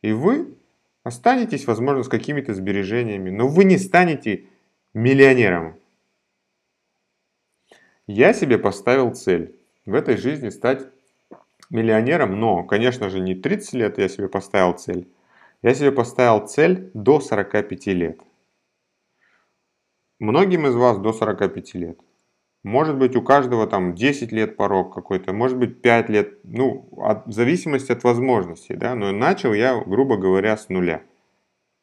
И 0.00 0.12
вы 0.12 0.54
останетесь, 1.02 1.66
возможно, 1.66 2.04
с 2.04 2.08
какими-то 2.08 2.54
сбережениями, 2.54 3.28
но 3.28 3.48
вы 3.48 3.64
не 3.64 3.76
станете 3.76 4.46
миллионером. 4.94 5.76
Я 8.06 8.32
себе 8.32 8.56
поставил 8.56 9.14
цель 9.14 9.54
в 9.84 9.92
этой 9.92 10.16
жизни 10.16 10.48
стать 10.48 10.86
миллионером, 11.70 12.38
но, 12.38 12.64
конечно 12.64 13.08
же, 13.08 13.20
не 13.20 13.34
30 13.34 13.72
лет 13.74 13.98
я 13.98 14.08
себе 14.08 14.28
поставил 14.28 14.72
цель. 14.72 15.08
Я 15.62 15.74
себе 15.74 15.92
поставил 15.92 16.46
цель 16.46 16.90
до 16.94 17.20
45 17.20 17.86
лет. 17.88 18.20
Многим 20.18 20.66
из 20.66 20.74
вас 20.74 20.98
до 20.98 21.12
45 21.12 21.74
лет. 21.74 21.98
Может 22.62 22.98
быть, 22.98 23.16
у 23.16 23.22
каждого 23.22 23.66
там 23.66 23.94
10 23.94 24.32
лет 24.32 24.56
порог 24.56 24.94
какой-то, 24.94 25.32
может 25.32 25.56
быть, 25.56 25.80
5 25.80 26.10
лет, 26.10 26.38
ну, 26.44 26.88
от, 26.98 27.26
в 27.26 27.32
зависимости 27.32 27.90
от 27.90 28.04
возможностей, 28.04 28.74
да, 28.74 28.94
но 28.94 29.12
начал 29.12 29.54
я, 29.54 29.82
грубо 29.82 30.18
говоря, 30.18 30.56
с 30.56 30.68
нуля. 30.68 31.02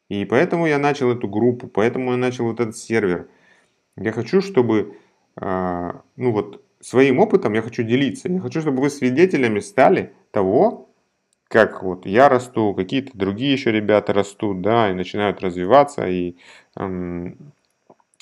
И 0.08 0.24
поэтому 0.24 0.66
я 0.66 0.78
начал 0.78 1.10
эту 1.10 1.28
группу, 1.28 1.66
поэтому 1.66 2.12
я 2.12 2.16
начал 2.16 2.44
вот 2.44 2.60
этот 2.60 2.76
сервер. 2.76 3.28
Я 3.96 4.12
хочу, 4.12 4.40
чтобы, 4.40 4.96
э, 5.40 5.92
ну 6.16 6.32
вот, 6.32 6.62
своим 6.80 7.18
опытом 7.18 7.54
я 7.54 7.62
хочу 7.62 7.82
делиться. 7.82 8.28
Я 8.28 8.40
хочу, 8.40 8.60
чтобы 8.60 8.82
вы 8.82 8.90
свидетелями 8.90 9.60
стали 9.60 10.12
того, 10.30 10.88
как 11.48 11.82
вот 11.82 12.06
я 12.06 12.28
расту, 12.28 12.74
какие-то 12.74 13.16
другие 13.16 13.52
еще 13.52 13.72
ребята 13.72 14.12
растут, 14.12 14.60
да, 14.60 14.90
и 14.90 14.94
начинают 14.94 15.40
развиваться, 15.40 16.06
и, 16.06 16.36
эм, 16.76 17.52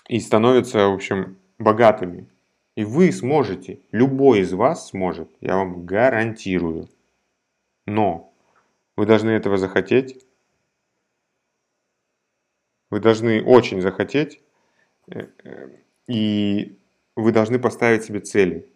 и 0.08 0.20
становятся, 0.20 0.88
в 0.88 0.94
общем, 0.94 1.36
богатыми. 1.58 2.28
И 2.76 2.84
вы 2.84 3.10
сможете, 3.10 3.80
любой 3.90 4.40
из 4.40 4.52
вас 4.52 4.90
сможет, 4.90 5.30
я 5.40 5.56
вам 5.56 5.86
гарантирую. 5.86 6.88
Но 7.86 8.32
вы 8.96 9.06
должны 9.06 9.30
этого 9.30 9.56
захотеть. 9.56 10.24
Вы 12.90 13.00
должны 13.00 13.42
очень 13.42 13.80
захотеть. 13.80 14.40
Э, 15.08 15.26
э, 15.42 15.68
и 16.06 16.76
вы 17.16 17.32
должны 17.32 17.58
поставить 17.58 18.04
себе 18.04 18.20
цели, 18.20 18.66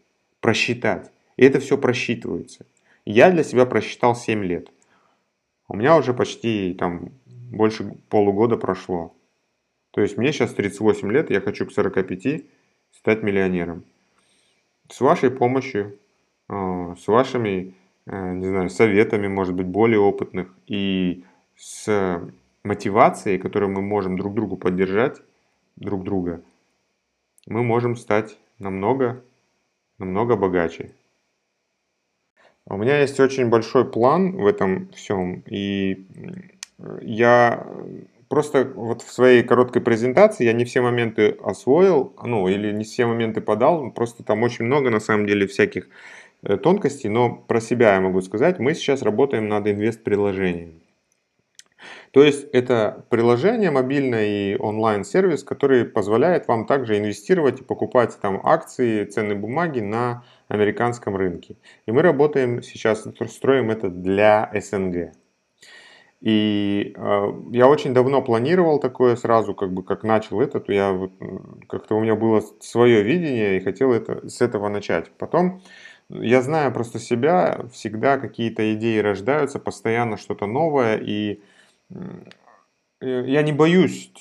просчитать. 0.41 1.11
И 1.37 1.45
это 1.45 1.61
все 1.61 1.79
просчитывается. 1.79 2.67
Я 3.05 3.31
для 3.31 3.45
себя 3.45 3.67
просчитал 3.67 4.17
7 4.17 4.45
лет. 4.45 4.69
У 5.69 5.77
меня 5.77 5.97
уже 5.97 6.15
почти 6.15 6.75
там 6.75 7.11
больше 7.27 7.97
полугода 8.09 8.57
прошло. 8.57 9.15
То 9.93 10.01
есть 10.01 10.17
мне 10.17 10.33
сейчас 10.33 10.55
38 10.55 11.11
лет, 11.13 11.31
я 11.31 11.41
хочу 11.41 11.67
к 11.67 11.73
45 11.73 12.45
стать 12.93 13.23
миллионером. 13.23 13.85
С 14.89 15.01
вашей 15.01 15.31
помощью, 15.31 15.99
э, 16.49 16.95
с 16.99 17.07
вашими, 17.07 17.75
э, 18.07 18.33
не 18.35 18.47
знаю, 18.47 18.71
советами, 18.71 19.29
может 19.29 19.55
быть, 19.55 19.67
более 19.67 20.01
опытных 20.01 20.53
и 20.67 21.25
с 21.57 22.21
мотивацией, 22.65 23.39
которую 23.39 23.73
мы 23.73 23.83
можем 23.83 24.17
друг 24.17 24.35
другу 24.35 24.57
поддержать, 24.57 25.23
друг 25.77 26.05
друга, 26.05 26.43
мы 27.47 27.63
можем 27.63 27.97
стать 27.97 28.39
намного, 28.59 29.23
намного 29.99 30.37
богаче. 30.37 30.93
У 32.67 32.77
меня 32.77 33.01
есть 33.01 33.19
очень 33.19 33.49
большой 33.49 33.91
план 33.91 34.37
в 34.37 34.47
этом 34.47 34.91
всем, 34.91 35.43
и 35.47 36.07
я 37.01 37.67
просто 38.29 38.65
вот 38.75 39.03
в 39.03 39.11
своей 39.11 39.43
короткой 39.43 39.83
презентации 39.83 40.45
я 40.45 40.53
не 40.53 40.65
все 40.65 40.81
моменты 40.81 41.37
освоил, 41.43 42.15
ну 42.23 42.47
или 42.49 42.73
не 42.73 42.85
все 42.85 43.07
моменты 43.07 43.41
подал, 43.41 43.91
просто 43.91 44.23
там 44.23 44.43
очень 44.43 44.67
много 44.67 44.91
на 44.91 45.01
самом 45.01 45.27
деле 45.27 45.47
всяких 45.47 45.89
э, 46.43 46.57
тонкостей, 46.57 47.11
но 47.11 47.35
про 47.35 47.61
себя 47.61 47.95
я 47.95 48.01
могу 48.01 48.23
сказать, 48.23 48.61
мы 48.61 48.75
сейчас 48.75 49.03
работаем 49.03 49.49
над 49.49 49.67
инвест-приложением. 49.67 50.80
То 52.13 52.23
есть 52.23 52.49
это 52.53 53.05
приложение 53.09 53.71
мобильное 53.71 54.27
и 54.27 54.57
онлайн-сервис, 54.57 55.45
который 55.45 55.85
позволяет 55.85 56.49
вам 56.49 56.67
также 56.67 56.99
инвестировать 56.99 57.61
и 57.61 57.65
покупать 57.65 58.19
там 58.21 58.41
акции, 58.45 59.05
ценные 59.05 59.37
бумаги 59.37 59.81
на 59.81 60.25
американском 60.49 61.17
рынке. 61.17 61.57
И 61.87 61.93
мы 61.93 62.03
работаем 62.03 62.63
сейчас, 62.63 63.07
строим 63.29 63.71
это 63.71 63.89
для 63.89 64.51
СНГ. 64.55 65.13
И 66.21 66.93
э, 66.95 67.33
я 67.53 67.67
очень 67.67 67.95
давно 67.95 68.21
планировал 68.21 68.79
такое 68.79 69.17
сразу, 69.17 69.55
как 69.55 69.73
бы 69.73 69.83
как 69.83 70.03
начал 70.03 70.41
это, 70.41 70.61
то 70.61 70.71
я 70.71 70.93
вот, 70.93 71.13
как-то 71.67 71.97
у 71.97 72.01
меня 72.01 72.15
было 72.15 72.43
свое 72.61 73.03
видение 73.03 73.57
и 73.57 73.61
хотел 73.61 73.93
это 73.93 74.29
с 74.29 74.43
этого 74.43 74.69
начать. 74.69 75.11
Потом 75.13 75.63
я 76.11 76.43
знаю 76.43 76.73
просто 76.73 76.99
себя, 76.99 77.65
всегда 77.73 78.19
какие-то 78.19 78.75
идеи 78.75 78.99
рождаются, 78.99 79.59
постоянно 79.59 80.19
что-то 80.19 80.47
новое, 80.47 80.99
и 80.99 81.41
я 83.01 83.43
не 83.43 83.53
боюсь 83.53 84.13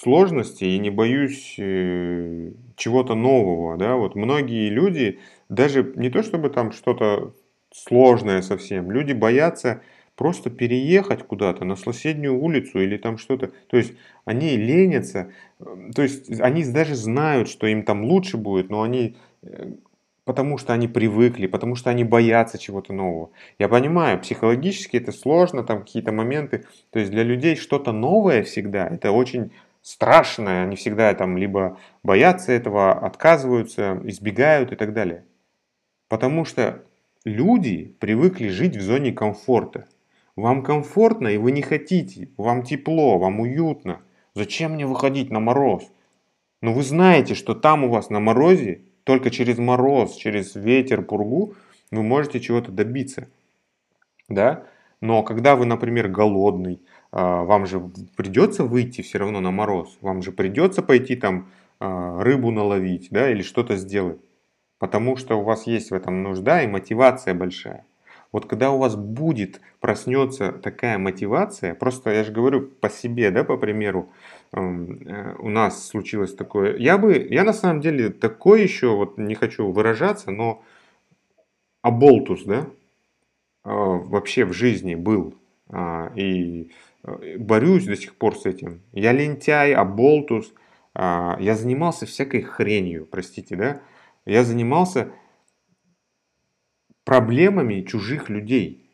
сложностей 0.00 0.76
и 0.76 0.78
не 0.78 0.90
боюсь 0.90 1.56
э, 1.58 2.52
чего-то 2.76 3.14
нового, 3.14 3.76
да, 3.76 3.96
вот 3.96 4.14
многие 4.14 4.68
люди, 4.68 5.18
даже 5.48 5.92
не 5.96 6.08
то 6.10 6.22
чтобы 6.22 6.50
там 6.50 6.72
что-то 6.72 7.34
сложное 7.72 8.42
совсем, 8.42 8.90
люди 8.90 9.12
боятся 9.12 9.82
просто 10.14 10.50
переехать 10.50 11.22
куда-то 11.22 11.64
на 11.64 11.76
соседнюю 11.76 12.40
улицу 12.40 12.80
или 12.80 12.96
там 12.96 13.18
что-то. 13.18 13.52
То 13.68 13.76
есть 13.76 13.94
они 14.24 14.56
ленятся, 14.56 15.32
то 15.94 16.02
есть 16.02 16.40
они 16.40 16.64
даже 16.64 16.96
знают, 16.96 17.48
что 17.48 17.66
им 17.66 17.84
там 17.84 18.04
лучше 18.04 18.36
будет, 18.36 18.68
но 18.68 18.82
они 18.82 19.16
э, 19.42 19.74
потому 20.28 20.58
что 20.58 20.74
они 20.74 20.88
привыкли, 20.88 21.46
потому 21.46 21.74
что 21.74 21.88
они 21.88 22.04
боятся 22.04 22.58
чего-то 22.58 22.92
нового. 22.92 23.30
Я 23.58 23.66
понимаю, 23.66 24.20
психологически 24.20 24.98
это 24.98 25.10
сложно, 25.10 25.64
там 25.64 25.80
какие-то 25.80 26.12
моменты. 26.12 26.66
То 26.90 26.98
есть 26.98 27.10
для 27.10 27.22
людей 27.22 27.56
что-то 27.56 27.92
новое 27.92 28.42
всегда, 28.42 28.86
это 28.86 29.10
очень 29.10 29.52
страшное. 29.80 30.64
Они 30.64 30.76
всегда 30.76 31.14
там 31.14 31.38
либо 31.38 31.78
боятся 32.02 32.52
этого, 32.52 32.92
отказываются, 32.92 34.02
избегают 34.04 34.70
и 34.70 34.76
так 34.76 34.92
далее. 34.92 35.24
Потому 36.10 36.44
что 36.44 36.84
люди 37.24 37.96
привыкли 37.98 38.48
жить 38.48 38.76
в 38.76 38.82
зоне 38.82 39.12
комфорта. 39.12 39.86
Вам 40.36 40.62
комфортно, 40.62 41.28
и 41.28 41.38
вы 41.38 41.52
не 41.52 41.62
хотите. 41.62 42.28
Вам 42.36 42.64
тепло, 42.64 43.18
вам 43.18 43.40
уютно. 43.40 44.02
Зачем 44.34 44.72
мне 44.72 44.84
выходить 44.84 45.30
на 45.30 45.40
мороз? 45.40 45.90
Но 46.60 46.74
вы 46.74 46.82
знаете, 46.82 47.34
что 47.34 47.54
там 47.54 47.84
у 47.84 47.88
вас 47.88 48.10
на 48.10 48.20
морозе, 48.20 48.82
только 49.08 49.30
через 49.30 49.56
мороз, 49.56 50.16
через 50.16 50.54
ветер, 50.54 51.00
пургу 51.00 51.54
вы 51.90 52.02
можете 52.02 52.40
чего-то 52.40 52.70
добиться. 52.70 53.26
Да? 54.28 54.64
Но 55.00 55.22
когда 55.22 55.56
вы, 55.56 55.64
например, 55.64 56.08
голодный, 56.08 56.82
а, 57.10 57.42
вам 57.44 57.64
же 57.64 57.80
придется 58.18 58.64
выйти 58.64 59.00
все 59.00 59.16
равно 59.16 59.40
на 59.40 59.50
мороз. 59.50 59.96
Вам 60.02 60.20
же 60.20 60.30
придется 60.30 60.82
пойти 60.82 61.16
там 61.16 61.48
а, 61.80 62.22
рыбу 62.22 62.50
наловить, 62.50 63.08
да, 63.10 63.30
или 63.30 63.40
что-то 63.40 63.76
сделать. 63.76 64.20
Потому 64.78 65.16
что 65.16 65.36
у 65.36 65.42
вас 65.42 65.66
есть 65.66 65.90
в 65.90 65.94
этом 65.94 66.22
нужда 66.22 66.62
и 66.62 66.66
мотивация 66.66 67.32
большая. 67.32 67.86
Вот 68.30 68.44
когда 68.44 68.72
у 68.72 68.76
вас 68.78 68.94
будет, 68.94 69.62
проснется 69.80 70.52
такая 70.52 70.98
мотивация, 70.98 71.74
просто 71.74 72.10
я 72.10 72.24
же 72.24 72.32
говорю 72.32 72.60
по 72.60 72.90
себе, 72.90 73.30
да, 73.30 73.42
по 73.42 73.56
примеру, 73.56 74.10
у 74.52 75.48
нас 75.50 75.88
случилось 75.88 76.34
такое. 76.34 76.76
Я 76.76 76.96
бы, 76.98 77.14
я 77.30 77.44
на 77.44 77.52
самом 77.52 77.80
деле 77.80 78.10
такой 78.10 78.62
еще, 78.62 78.96
вот 78.96 79.18
не 79.18 79.34
хочу 79.34 79.70
выражаться, 79.70 80.30
но 80.30 80.62
аболтус, 81.82 82.44
да, 82.44 82.60
э, 82.60 82.66
вообще 83.64 84.44
в 84.44 84.52
жизни 84.52 84.94
был. 84.94 85.34
а, 85.70 86.10
и 86.16 86.70
э, 87.04 87.36
борюсь 87.38 87.84
до 87.84 87.96
сих 87.96 88.16
пор 88.16 88.36
с 88.38 88.46
этим. 88.46 88.80
Я 88.92 89.12
лентяй, 89.12 89.74
оболтус, 89.74 90.54
а, 90.94 91.36
я 91.40 91.54
занимался 91.56 92.06
всякой 92.06 92.40
хренью, 92.42 93.06
простите, 93.06 93.54
да? 93.56 93.82
Я 94.24 94.44
занимался 94.44 95.10
проблемами 97.04 97.82
чужих 97.82 98.30
людей. 98.30 98.87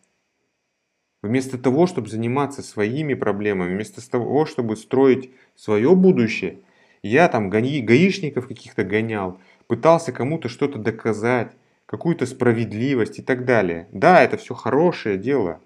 Вместо 1.24 1.56
того, 1.56 1.87
чтобы 1.87 2.10
заниматься 2.10 2.60
своими 2.60 3.14
проблемами, 3.14 3.72
вместо 3.72 4.06
того, 4.10 4.44
чтобы 4.44 4.76
строить 4.76 5.30
свое 5.56 5.94
будущее, 5.94 6.58
я 7.02 7.30
там 7.30 7.48
гаишников 7.48 8.46
каких-то 8.46 8.84
гонял, 8.84 9.40
пытался 9.66 10.12
кому-то 10.12 10.50
что-то 10.50 10.78
доказать, 10.78 11.52
какую-то 11.87 12.26
справедливость 12.26 13.20
и 13.20 13.22
так 13.22 13.46
далее. 13.46 13.88
Да, 13.90 14.22
это 14.22 14.37
все 14.37 14.52
хорошее 14.52 15.16
дело. 15.16 15.62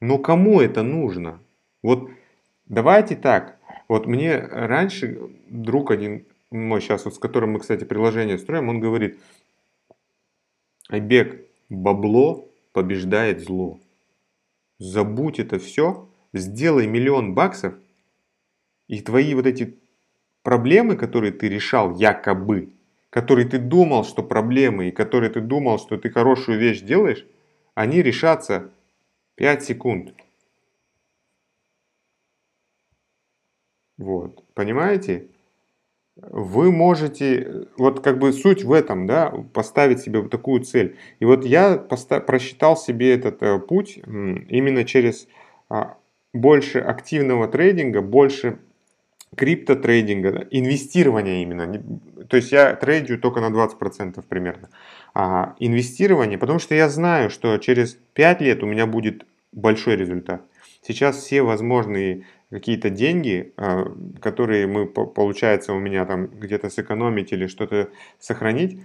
Но 0.00 0.18
кому 0.18 0.60
это 0.60 0.82
нужно? 0.82 1.40
Вот 1.82 2.10
давайте 2.66 3.16
так. 3.16 3.56
Вот 3.88 4.06
мне 4.06 4.36
раньше 4.36 5.18
друг 5.48 5.90
один 5.90 6.26
мой 6.50 6.82
сейчас, 6.82 7.06
вот 7.06 7.14
с 7.14 7.18
которым 7.18 7.52
мы, 7.52 7.60
кстати, 7.60 7.84
приложение 7.84 8.36
строим, 8.36 8.68
он 8.68 8.80
говорит, 8.80 9.18
Айбек, 10.90 11.40
бабло 11.70 12.50
побеждает 12.74 13.40
зло 13.40 13.80
забудь 14.80 15.38
это 15.38 15.60
все, 15.60 16.08
сделай 16.32 16.88
миллион 16.88 17.34
баксов, 17.34 17.74
и 18.88 19.00
твои 19.00 19.34
вот 19.34 19.46
эти 19.46 19.78
проблемы, 20.42 20.96
которые 20.96 21.32
ты 21.32 21.48
решал 21.48 21.94
якобы, 21.96 22.72
которые 23.10 23.46
ты 23.48 23.58
думал, 23.58 24.04
что 24.04 24.24
проблемы, 24.24 24.88
и 24.88 24.92
которые 24.92 25.30
ты 25.30 25.40
думал, 25.40 25.78
что 25.78 25.96
ты 25.96 26.10
хорошую 26.10 26.58
вещь 26.58 26.80
делаешь, 26.80 27.24
они 27.74 28.02
решатся 28.02 28.72
5 29.36 29.62
секунд. 29.62 30.14
Вот, 33.98 34.42
понимаете? 34.54 35.28
Вы 36.22 36.70
можете, 36.70 37.66
вот 37.76 38.00
как 38.00 38.18
бы 38.18 38.32
суть 38.32 38.64
в 38.64 38.72
этом, 38.72 39.06
да, 39.06 39.32
поставить 39.52 40.00
себе 40.00 40.20
вот 40.20 40.30
такую 40.30 40.62
цель. 40.62 40.96
И 41.18 41.24
вот 41.24 41.44
я 41.44 41.76
просчитал 41.76 42.76
себе 42.76 43.14
этот 43.14 43.42
э, 43.42 43.58
путь 43.58 43.98
именно 43.98 44.84
через 44.84 45.28
а, 45.68 45.96
больше 46.32 46.78
активного 46.80 47.48
трейдинга, 47.48 48.02
больше 48.02 48.58
криптотрейдинга, 49.36 50.32
да, 50.32 50.46
инвестирования 50.50 51.42
именно. 51.42 51.82
То 52.28 52.36
есть 52.36 52.52
я 52.52 52.74
трейдю 52.74 53.18
только 53.18 53.40
на 53.40 53.46
20% 53.46 54.24
примерно. 54.28 54.70
А 55.14 55.54
инвестирование, 55.58 56.38
потому 56.38 56.58
что 56.58 56.74
я 56.74 56.88
знаю, 56.88 57.30
что 57.30 57.56
через 57.58 57.96
5 58.14 58.40
лет 58.40 58.62
у 58.62 58.66
меня 58.66 58.86
будет 58.86 59.26
большой 59.52 59.96
результат. 59.96 60.42
Сейчас 60.82 61.16
все 61.18 61.42
возможные 61.42 62.24
какие-то 62.50 62.90
деньги, 62.90 63.52
а, 63.56 63.92
которые 64.20 64.66
мы, 64.66 64.86
получается, 64.86 65.72
у 65.72 65.78
меня 65.78 66.04
там 66.04 66.26
где-то 66.26 66.68
сэкономить 66.68 67.32
или 67.32 67.46
что-то 67.46 67.90
сохранить, 68.18 68.80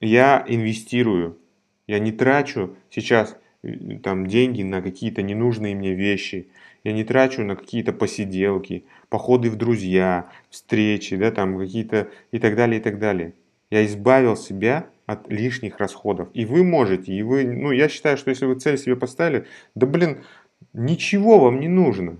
я 0.00 0.44
инвестирую. 0.46 1.38
Я 1.86 1.98
не 1.98 2.12
трачу 2.12 2.76
сейчас 2.90 3.36
э, 3.62 3.98
там 4.02 4.26
деньги 4.26 4.62
на 4.62 4.82
какие-то 4.82 5.22
ненужные 5.22 5.74
мне 5.74 5.94
вещи. 5.94 6.48
Я 6.84 6.92
не 6.92 7.04
трачу 7.04 7.42
на 7.42 7.56
какие-то 7.56 7.92
посиделки, 7.92 8.84
походы 9.08 9.50
в 9.50 9.56
друзья, 9.56 10.30
встречи, 10.50 11.16
да, 11.16 11.30
там 11.30 11.58
какие-то 11.58 12.08
и 12.32 12.38
так 12.38 12.54
далее, 12.54 12.80
и 12.80 12.82
так 12.82 12.98
далее. 12.98 13.32
Я 13.70 13.84
избавил 13.86 14.36
себя 14.36 14.86
от 15.06 15.28
лишних 15.30 15.78
расходов. 15.78 16.28
И 16.34 16.44
вы 16.44 16.62
можете, 16.62 17.12
и 17.12 17.22
вы, 17.22 17.44
ну, 17.44 17.72
я 17.72 17.88
считаю, 17.88 18.16
что 18.16 18.30
если 18.30 18.44
вы 18.46 18.56
цель 18.56 18.78
себе 18.78 18.94
поставили, 18.94 19.46
да, 19.74 19.86
блин, 19.86 20.24
ничего 20.72 21.38
вам 21.38 21.60
не 21.60 21.68
нужно. 21.68 22.18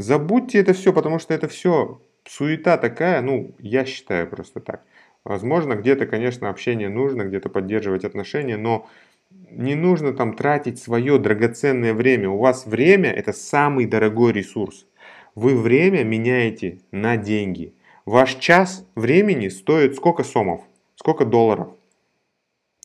Забудьте 0.00 0.58
это 0.58 0.72
все, 0.72 0.92
потому 0.92 1.18
что 1.18 1.34
это 1.34 1.46
все 1.46 2.00
суета 2.26 2.78
такая, 2.78 3.20
ну, 3.20 3.54
я 3.58 3.84
считаю 3.84 4.28
просто 4.28 4.60
так. 4.60 4.82
Возможно, 5.24 5.74
где-то, 5.74 6.06
конечно, 6.06 6.48
общение 6.48 6.88
нужно, 6.88 7.24
где-то 7.24 7.50
поддерживать 7.50 8.04
отношения, 8.04 8.56
но 8.56 8.88
не 9.30 9.74
нужно 9.74 10.14
там 10.14 10.34
тратить 10.34 10.78
свое 10.78 11.18
драгоценное 11.18 11.92
время. 11.92 12.30
У 12.30 12.38
вас 12.38 12.66
время– 12.66 13.10
это 13.12 13.34
самый 13.34 13.84
дорогой 13.84 14.32
ресурс. 14.32 14.86
Вы 15.34 15.54
время 15.54 16.02
меняете 16.02 16.78
на 16.90 17.18
деньги. 17.18 17.74
Ваш 18.06 18.36
час 18.36 18.86
времени 18.94 19.48
стоит 19.48 19.96
сколько 19.96 20.24
сомов? 20.24 20.62
Сколько 20.96 21.26
долларов? 21.26 21.68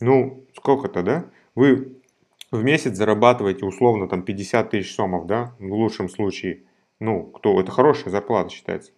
Ну, 0.02 0.44
сколько-то, 0.54 1.02
да? 1.02 1.24
Вы 1.54 1.96
в 2.50 2.62
месяц 2.62 2.94
зарабатываете 2.94 3.64
условно 3.64 4.06
там 4.06 4.22
50 4.22 4.70
тысяч 4.70 4.94
сомов, 4.94 5.26
да, 5.26 5.54
в 5.58 5.72
лучшем 5.72 6.10
случае– 6.10 6.60
ну, 7.00 7.24
кто, 7.24 7.60
это 7.60 7.70
хорошая 7.70 8.10
зарплата 8.10 8.50
считается. 8.50 8.92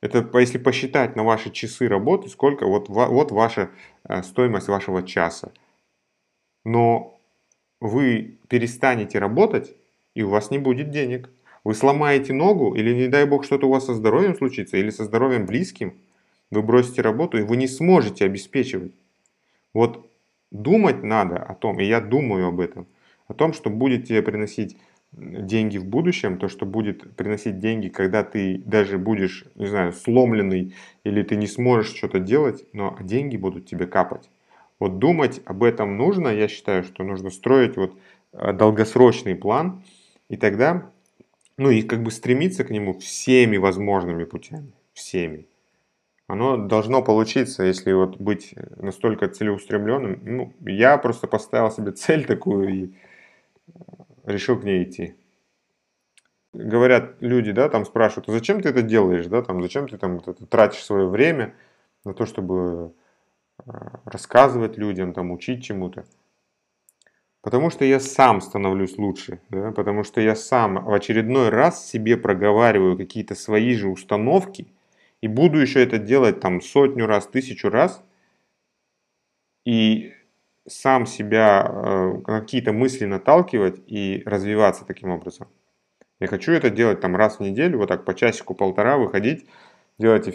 Это 0.00 0.26
если 0.38 0.58
посчитать 0.58 1.16
на 1.16 1.24
ваши 1.24 1.50
часы 1.50 1.88
работы, 1.88 2.28
сколько, 2.28 2.66
вот, 2.66 2.88
вот 2.88 3.30
ваша 3.32 3.70
э, 4.08 4.22
стоимость 4.22 4.68
вашего 4.68 5.02
часа. 5.02 5.52
Но 6.64 7.20
вы 7.80 8.38
перестанете 8.48 9.18
работать, 9.18 9.74
и 10.14 10.22
у 10.22 10.30
вас 10.30 10.50
не 10.50 10.58
будет 10.58 10.90
денег. 10.90 11.28
Вы 11.64 11.74
сломаете 11.74 12.32
ногу, 12.32 12.74
или 12.74 12.94
не 12.94 13.08
дай 13.08 13.26
бог 13.26 13.44
что-то 13.44 13.66
у 13.66 13.70
вас 13.70 13.86
со 13.86 13.94
здоровьем 13.94 14.34
случится, 14.34 14.78
или 14.78 14.90
со 14.90 15.04
здоровьем 15.04 15.44
близким, 15.44 15.94
вы 16.50 16.62
бросите 16.62 17.02
работу, 17.02 17.38
и 17.38 17.42
вы 17.42 17.56
не 17.56 17.68
сможете 17.68 18.24
обеспечивать. 18.24 18.92
Вот 19.74 20.10
думать 20.50 21.02
надо 21.02 21.36
о 21.36 21.54
том, 21.54 21.78
и 21.78 21.84
я 21.84 22.00
думаю 22.00 22.48
об 22.48 22.60
этом, 22.60 22.86
о 23.28 23.34
том, 23.34 23.52
что 23.52 23.70
будете 23.70 24.20
приносить 24.22 24.78
деньги 25.12 25.78
в 25.78 25.84
будущем, 25.84 26.38
то, 26.38 26.48
что 26.48 26.66
будет 26.66 27.16
приносить 27.16 27.58
деньги, 27.58 27.88
когда 27.88 28.22
ты 28.22 28.62
даже 28.64 28.98
будешь, 28.98 29.44
не 29.56 29.66
знаю, 29.66 29.92
сломленный 29.92 30.74
или 31.04 31.22
ты 31.22 31.36
не 31.36 31.46
сможешь 31.46 31.94
что-то 31.94 32.20
делать, 32.20 32.64
но 32.72 32.96
деньги 33.00 33.36
будут 33.36 33.66
тебе 33.66 33.86
капать. 33.86 34.30
Вот 34.78 34.98
думать 34.98 35.42
об 35.44 35.62
этом 35.62 35.96
нужно, 35.96 36.28
я 36.28 36.48
считаю, 36.48 36.84
что 36.84 37.04
нужно 37.04 37.30
строить 37.30 37.76
вот 37.76 37.98
э, 38.32 38.52
долгосрочный 38.52 39.34
план, 39.34 39.82
и 40.28 40.36
тогда, 40.36 40.90
ну 41.56 41.70
и 41.70 41.82
как 41.82 42.02
бы 42.02 42.10
стремиться 42.10 42.64
к 42.64 42.70
нему 42.70 42.98
всеми 42.98 43.56
возможными 43.56 44.24
путями, 44.24 44.72
всеми. 44.94 45.46
Оно 46.28 46.56
должно 46.56 47.02
получиться, 47.02 47.64
если 47.64 47.92
вот 47.92 48.18
быть 48.18 48.54
настолько 48.76 49.26
целеустремленным. 49.26 50.20
Ну, 50.22 50.52
я 50.60 50.96
просто 50.96 51.26
поставил 51.26 51.72
себе 51.72 51.90
цель 51.90 52.24
такую 52.24 52.68
и 52.68 52.90
решил 54.24 54.58
к 54.58 54.64
ней 54.64 54.84
идти. 54.84 55.14
Говорят 56.52 57.20
люди, 57.20 57.52
да, 57.52 57.68
там 57.68 57.84
спрашивают, 57.84 58.28
а 58.28 58.32
зачем 58.32 58.60
ты 58.60 58.68
это 58.70 58.82
делаешь, 58.82 59.26
да, 59.26 59.42
там, 59.42 59.62
зачем 59.62 59.88
ты 59.88 59.96
там 59.98 60.16
это, 60.16 60.34
тратишь 60.46 60.84
свое 60.84 61.06
время 61.06 61.54
на 62.04 62.12
то, 62.12 62.26
чтобы 62.26 62.92
а, 63.66 64.00
рассказывать 64.04 64.76
людям, 64.76 65.12
там, 65.12 65.30
учить 65.30 65.64
чему-то. 65.64 66.04
Потому 67.42 67.70
что 67.70 67.84
я 67.84 68.00
сам 68.00 68.40
становлюсь 68.40 68.98
лучше, 68.98 69.40
да? 69.48 69.72
потому 69.72 70.04
что 70.04 70.20
я 70.20 70.34
сам 70.36 70.84
в 70.84 70.92
очередной 70.92 71.48
раз 71.48 71.88
себе 71.88 72.16
проговариваю 72.16 72.98
какие-то 72.98 73.34
свои 73.34 73.74
же 73.74 73.88
установки 73.88 74.66
и 75.22 75.28
буду 75.28 75.58
еще 75.58 75.82
это 75.82 75.98
делать 75.98 76.40
там 76.40 76.60
сотню 76.60 77.06
раз, 77.06 77.26
тысячу 77.26 77.70
раз. 77.70 78.02
И 79.64 80.12
сам 80.66 81.06
себя 81.06 81.66
э, 81.66 82.22
какие-то 82.24 82.72
мысли 82.72 83.04
наталкивать 83.04 83.80
и 83.86 84.22
развиваться 84.26 84.84
таким 84.84 85.10
образом. 85.10 85.48
Я 86.20 86.26
хочу 86.26 86.52
это 86.52 86.70
делать 86.70 87.00
там 87.00 87.16
раз 87.16 87.38
в 87.38 87.40
неделю, 87.40 87.78
вот 87.78 87.88
так 87.88 88.04
по 88.04 88.14
часику-полтора 88.14 88.98
выходить, 88.98 89.46
делать 89.98 90.28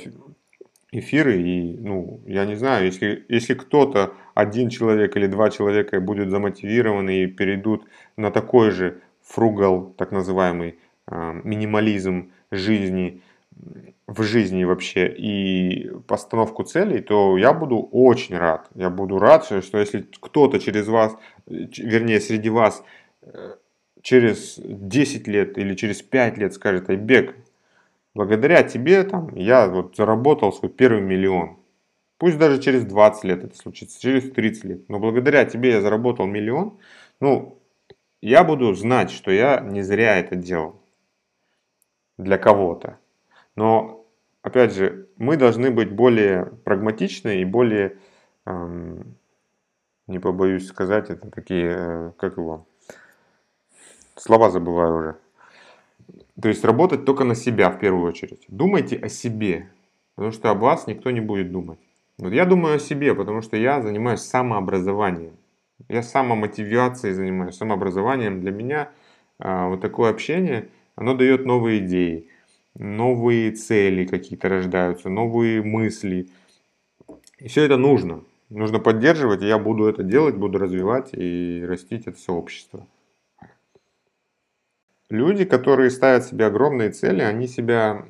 эфиры. 0.91 1.41
И, 1.41 1.77
ну, 1.77 2.21
я 2.25 2.45
не 2.45 2.55
знаю, 2.55 2.85
если, 2.85 3.25
если 3.29 3.53
кто-то, 3.53 4.13
один 4.33 4.69
человек 4.69 5.15
или 5.15 5.27
два 5.27 5.49
человека 5.49 6.01
будет 6.01 6.29
замотивированы 6.29 7.23
и 7.23 7.27
перейдут 7.27 7.87
на 8.17 8.31
такой 8.31 8.71
же 8.71 9.01
фругал, 9.21 9.93
так 9.97 10.11
называемый, 10.11 10.79
э, 11.07 11.41
минимализм 11.43 12.31
жизни, 12.51 13.21
в 14.07 14.21
жизни 14.23 14.63
вообще 14.63 15.07
и 15.07 15.89
постановку 16.07 16.63
целей, 16.63 17.01
то 17.01 17.37
я 17.37 17.53
буду 17.53 17.77
очень 17.91 18.37
рад. 18.37 18.69
Я 18.75 18.89
буду 18.89 19.17
рад, 19.17 19.45
что 19.45 19.79
если 19.79 20.07
кто-то 20.19 20.59
через 20.59 20.87
вас, 20.87 21.15
вернее, 21.47 22.19
среди 22.19 22.49
вас 22.49 22.83
э, 23.23 23.55
через 24.01 24.59
10 24.59 25.27
лет 25.27 25.57
или 25.57 25.73
через 25.73 26.03
5 26.03 26.37
лет 26.37 26.53
скажет, 26.53 26.89
Айбек, 26.89 27.35
благодаря 28.13 28.61
тебе 28.63 29.03
там 29.03 29.35
я 29.35 29.67
вот 29.67 29.95
заработал 29.95 30.53
свой 30.53 30.71
первый 30.71 31.01
миллион. 31.01 31.57
Пусть 32.17 32.37
даже 32.37 32.61
через 32.61 32.85
20 32.85 33.23
лет 33.23 33.43
это 33.43 33.57
случится, 33.57 33.99
через 33.99 34.31
30 34.31 34.63
лет. 34.65 34.89
Но 34.89 34.99
благодаря 34.99 35.45
тебе 35.45 35.71
я 35.71 35.81
заработал 35.81 36.27
миллион. 36.27 36.77
Ну, 37.19 37.59
я 38.21 38.43
буду 38.43 38.73
знать, 38.73 39.09
что 39.11 39.31
я 39.31 39.59
не 39.59 39.81
зря 39.81 40.17
это 40.19 40.35
делал 40.35 40.81
для 42.17 42.37
кого-то. 42.37 42.99
Но, 43.55 44.05
опять 44.41 44.73
же, 44.73 45.07
мы 45.17 45.37
должны 45.37 45.71
быть 45.71 45.91
более 45.91 46.45
прагматичны 46.63 47.41
и 47.41 47.45
более, 47.45 47.97
эм, 48.45 49.15
не 50.07 50.19
побоюсь 50.19 50.67
сказать, 50.67 51.09
это 51.09 51.29
такие, 51.31 51.75
э, 51.77 52.11
как 52.17 52.37
его, 52.37 52.67
слова 54.15 54.49
забываю 54.49 54.95
уже. 54.95 55.15
То 56.41 56.49
есть 56.49 56.63
работать 56.65 57.05
только 57.05 57.23
на 57.23 57.35
себя 57.35 57.69
в 57.69 57.79
первую 57.79 58.05
очередь. 58.07 58.43
Думайте 58.49 58.97
о 58.97 59.09
себе, 59.09 59.69
потому 60.15 60.33
что 60.33 60.49
об 60.49 60.59
вас 60.59 60.87
никто 60.87 61.11
не 61.11 61.21
будет 61.21 61.51
думать. 61.51 61.79
Вот 62.17 62.33
я 62.33 62.45
думаю 62.45 62.75
о 62.75 62.79
себе, 62.79 63.13
потому 63.15 63.41
что 63.41 63.57
я 63.57 63.81
занимаюсь 63.81 64.21
самообразованием. 64.21 65.37
Я 65.89 66.03
самомотивацией 66.03 67.13
занимаюсь, 67.13 67.55
самообразованием. 67.55 68.41
Для 68.41 68.51
меня 68.51 68.89
а, 69.39 69.67
вот 69.67 69.81
такое 69.81 70.11
общение, 70.11 70.69
оно 70.95 71.13
дает 71.13 71.45
новые 71.45 71.79
идеи, 71.85 72.29
новые 72.75 73.51
цели 73.51 74.05
какие-то 74.05 74.49
рождаются, 74.49 75.09
новые 75.09 75.63
мысли. 75.63 76.29
И 77.39 77.47
все 77.47 77.63
это 77.63 77.77
нужно. 77.77 78.23
Нужно 78.49 78.79
поддерживать, 78.79 79.41
и 79.41 79.47
я 79.47 79.57
буду 79.57 79.85
это 79.85 80.03
делать, 80.03 80.35
буду 80.35 80.59
развивать 80.59 81.09
и 81.13 81.63
растить 81.67 82.07
это 82.07 82.19
сообщество. 82.19 82.85
Люди, 85.09 85.45
которые 85.45 85.89
ставят 85.89 86.25
себе 86.25 86.45
огромные 86.45 86.91
цели, 86.91 87.21
они 87.21 87.47
себя... 87.47 88.05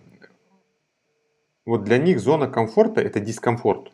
Вот 1.65 1.83
для 1.83 1.97
них 1.97 2.19
зона 2.19 2.47
комфорта– 2.47 3.01
это 3.01 3.19
дискомфорт. 3.19 3.91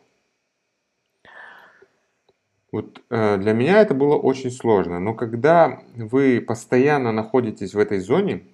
Вот 2.70 3.02
э, 3.10 3.36
для 3.38 3.52
меня 3.52 3.80
это 3.80 3.94
было 3.94 4.16
очень 4.16 4.50
сложно. 4.50 5.00
Но 5.00 5.14
когда 5.14 5.82
вы 5.96 6.40
постоянно 6.40 7.12
находитесь 7.12 7.74
в 7.74 7.78
этой 7.78 7.98
зоне, 7.98 8.44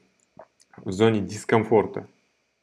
в 0.84 0.92
зоне 0.92 1.20
дискомфорта, 1.20 2.06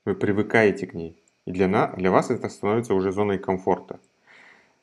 вы 0.05 0.15
привыкаете 0.15 0.87
к 0.87 0.93
ней. 0.93 1.21
И 1.45 1.51
для, 1.51 1.67
на, 1.67 1.87
для 1.95 2.11
вас 2.11 2.31
это 2.31 2.49
становится 2.49 2.93
уже 2.93 3.11
зоной 3.11 3.37
комфорта. 3.37 3.99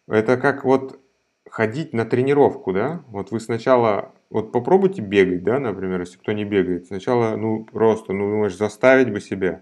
Это 0.06 0.36
как 0.36 0.64
вот 0.64 1.00
ходить 1.48 1.92
на 1.92 2.04
тренировку, 2.04 2.72
да? 2.72 3.02
Вот 3.08 3.30
вы 3.30 3.40
сначала, 3.40 4.12
вот 4.30 4.52
попробуйте 4.52 5.02
бегать, 5.02 5.42
да, 5.42 5.58
например, 5.58 6.00
если 6.00 6.18
кто 6.18 6.32
не 6.32 6.44
бегает. 6.44 6.86
Сначала, 6.86 7.36
ну, 7.36 7.64
просто, 7.64 8.12
ну, 8.12 8.30
думаешь, 8.30 8.56
заставить 8.56 9.12
бы 9.12 9.20
себя. 9.20 9.60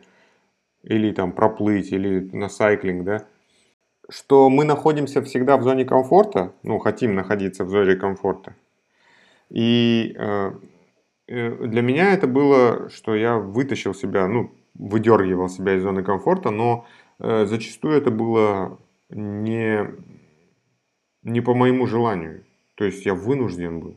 Или 0.82 1.12
там 1.12 1.32
проплыть, 1.32 1.92
или 1.92 2.20
на 2.32 2.48
сайклинг, 2.48 3.04
да. 3.04 3.26
Что 4.08 4.48
мы 4.50 4.64
находимся 4.64 5.22
всегда 5.22 5.56
в 5.56 5.62
зоне 5.62 5.84
комфорта, 5.84 6.52
ну, 6.62 6.78
хотим 6.78 7.14
находиться 7.14 7.64
в 7.64 7.70
зоне 7.70 7.96
комфорта. 7.96 8.54
И 9.50 10.14
э, 10.18 10.52
для 11.30 11.80
меня 11.80 12.12
это 12.12 12.26
было, 12.26 12.90
что 12.90 13.14
я 13.14 13.38
вытащил 13.38 13.94
себя, 13.94 14.26
ну, 14.26 14.50
выдергивал 14.74 15.48
себя 15.48 15.76
из 15.76 15.82
зоны 15.82 16.02
комфорта, 16.02 16.50
но 16.50 16.86
э, 17.20 17.46
зачастую 17.46 17.94
это 17.94 18.10
было 18.10 18.78
не 19.10 19.86
не 21.22 21.40
по 21.40 21.54
моему 21.54 21.86
желанию. 21.86 22.44
То 22.74 22.84
есть 22.84 23.06
я 23.06 23.14
вынужден 23.14 23.80
был. 23.80 23.96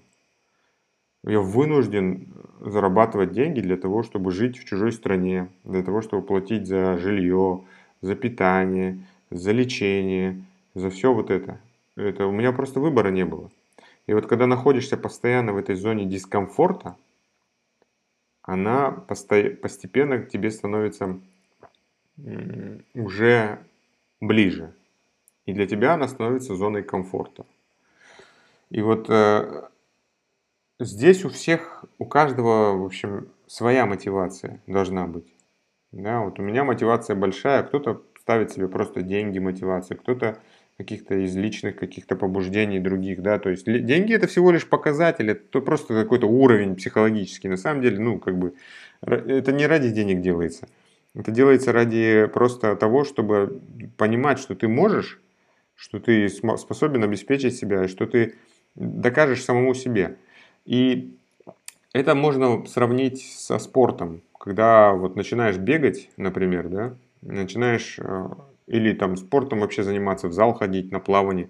Я 1.25 1.39
вынужден 1.39 2.27
зарабатывать 2.59 3.31
деньги 3.31 3.61
для 3.61 3.77
того, 3.77 4.03
чтобы 4.03 4.31
жить 4.31 4.57
в 4.57 4.65
чужой 4.65 4.91
стране, 4.91 5.47
для 5.63 5.81
того, 5.81 6.01
чтобы 6.01 6.21
платить 6.21 6.67
за 6.67 6.97
жилье, 6.97 7.63
за 8.01 8.15
питание, 8.15 8.99
за 9.31 9.53
лечение, 9.53 10.43
за 10.75 10.89
все 10.89 11.13
вот 11.13 11.31
это. 11.31 11.59
это. 11.95 12.27
У 12.27 12.31
меня 12.31 12.51
просто 12.51 12.79
выбора 12.79 13.09
не 13.09 13.25
было. 13.25 13.49
И 14.05 14.13
вот 14.13 14.27
когда 14.27 14.45
находишься 14.45 14.97
постоянно 14.97 15.53
в 15.53 15.57
этой 15.57 15.75
зоне 15.75 16.05
дискомфорта, 16.05 16.97
она 18.43 18.91
постепенно 18.91 20.19
к 20.19 20.29
тебе 20.29 20.51
становится 20.51 21.19
уже 22.93 23.59
ближе. 24.21 24.73
И 25.45 25.53
для 25.53 25.65
тебя 25.65 25.93
она 25.93 26.07
становится 26.07 26.55
зоной 26.55 26.83
комфорта. 26.83 27.45
И 28.69 28.81
вот 28.81 29.09
э, 29.09 29.63
здесь 30.79 31.25
у 31.25 31.29
всех, 31.29 31.85
у 31.97 32.05
каждого, 32.05 32.77
в 32.77 32.85
общем, 32.85 33.29
своя 33.47 33.85
мотивация 33.85 34.61
должна 34.67 35.05
быть. 35.05 35.27
Да, 35.91 36.21
вот 36.21 36.39
у 36.39 36.41
меня 36.41 36.63
мотивация 36.63 37.15
большая, 37.15 37.63
кто-то 37.63 38.01
ставит 38.19 38.51
себе 38.51 38.67
просто 38.67 39.01
деньги 39.01 39.39
мотивацию, 39.39 39.97
кто-то 39.99 40.39
каких-то 40.77 41.15
из 41.15 41.35
личных 41.35 41.75
каких-то 41.75 42.15
побуждений 42.15 42.79
других, 42.79 43.21
да, 43.21 43.39
то 43.39 43.49
есть 43.49 43.65
деньги 43.65 44.13
это 44.13 44.27
всего 44.27 44.51
лишь 44.51 44.67
показатель, 44.67 45.29
это 45.31 45.61
просто 45.61 45.93
какой-то 45.93 46.27
уровень 46.27 46.75
психологический, 46.75 47.47
на 47.47 47.57
самом 47.57 47.81
деле, 47.81 47.99
ну, 47.99 48.19
как 48.19 48.37
бы, 48.37 48.53
это 49.01 49.51
не 49.51 49.67
ради 49.67 49.91
денег 49.91 50.21
делается, 50.21 50.67
это 51.13 51.31
делается 51.31 51.71
ради 51.71 52.27
просто 52.33 52.75
того, 52.75 53.03
чтобы 53.03 53.61
понимать, 53.97 54.39
что 54.39 54.55
ты 54.55 54.67
можешь, 54.67 55.21
что 55.75 55.99
ты 55.99 56.27
способен 56.27 57.03
обеспечить 57.03 57.55
себя, 57.55 57.87
что 57.87 58.07
ты 58.07 58.35
докажешь 58.75 59.43
самому 59.43 59.73
себе. 59.75 60.17
И 60.65 61.15
это 61.93 62.15
можно 62.15 62.65
сравнить 62.65 63.21
со 63.21 63.59
спортом. 63.59 64.21
Когда 64.39 64.93
вот 64.93 65.15
начинаешь 65.15 65.57
бегать, 65.57 66.09
например, 66.17 66.67
да, 66.67 66.95
начинаешь 67.21 67.99
э, 67.99 68.25
или 68.67 68.93
там 68.93 69.17
спортом 69.17 69.59
вообще 69.59 69.83
заниматься, 69.83 70.27
в 70.27 70.33
зал 70.33 70.53
ходить, 70.53 70.91
на 70.91 70.99
плавание, 70.99 71.49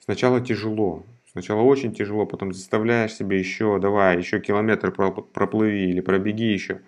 сначала 0.00 0.40
тяжело, 0.40 1.04
Сначала 1.30 1.62
очень 1.62 1.94
тяжело, 1.94 2.26
потом 2.26 2.52
заставляешь 2.52 3.14
себе 3.14 3.38
еще, 3.38 3.78
давай, 3.78 4.18
еще 4.18 4.38
километр 4.38 4.92
проплыви 4.92 5.88
или 5.88 6.00
пробеги 6.00 6.42
еще 6.42 6.82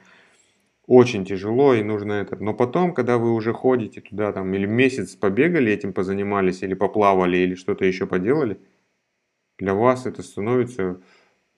очень 0.87 1.25
тяжело 1.25 1.75
и 1.75 1.83
нужно 1.83 2.12
это. 2.12 2.37
Но 2.37 2.55
потом, 2.55 2.93
когда 2.93 3.18
вы 3.18 3.33
уже 3.33 3.53
ходите 3.53 4.01
туда 4.01 4.33
там 4.33 4.53
или 4.55 4.66
месяц 4.66 5.16
побегали, 5.16 5.72
этим 5.72 5.93
позанимались, 5.93 6.62
или 6.62 6.75
поплавали, 6.75 7.39
или 7.39 7.55
что-то 7.55 7.85
еще 7.85 8.07
поделали, 8.07 8.59
для 9.59 9.75
вас 9.75 10.07
это 10.07 10.22
становится 10.22 11.01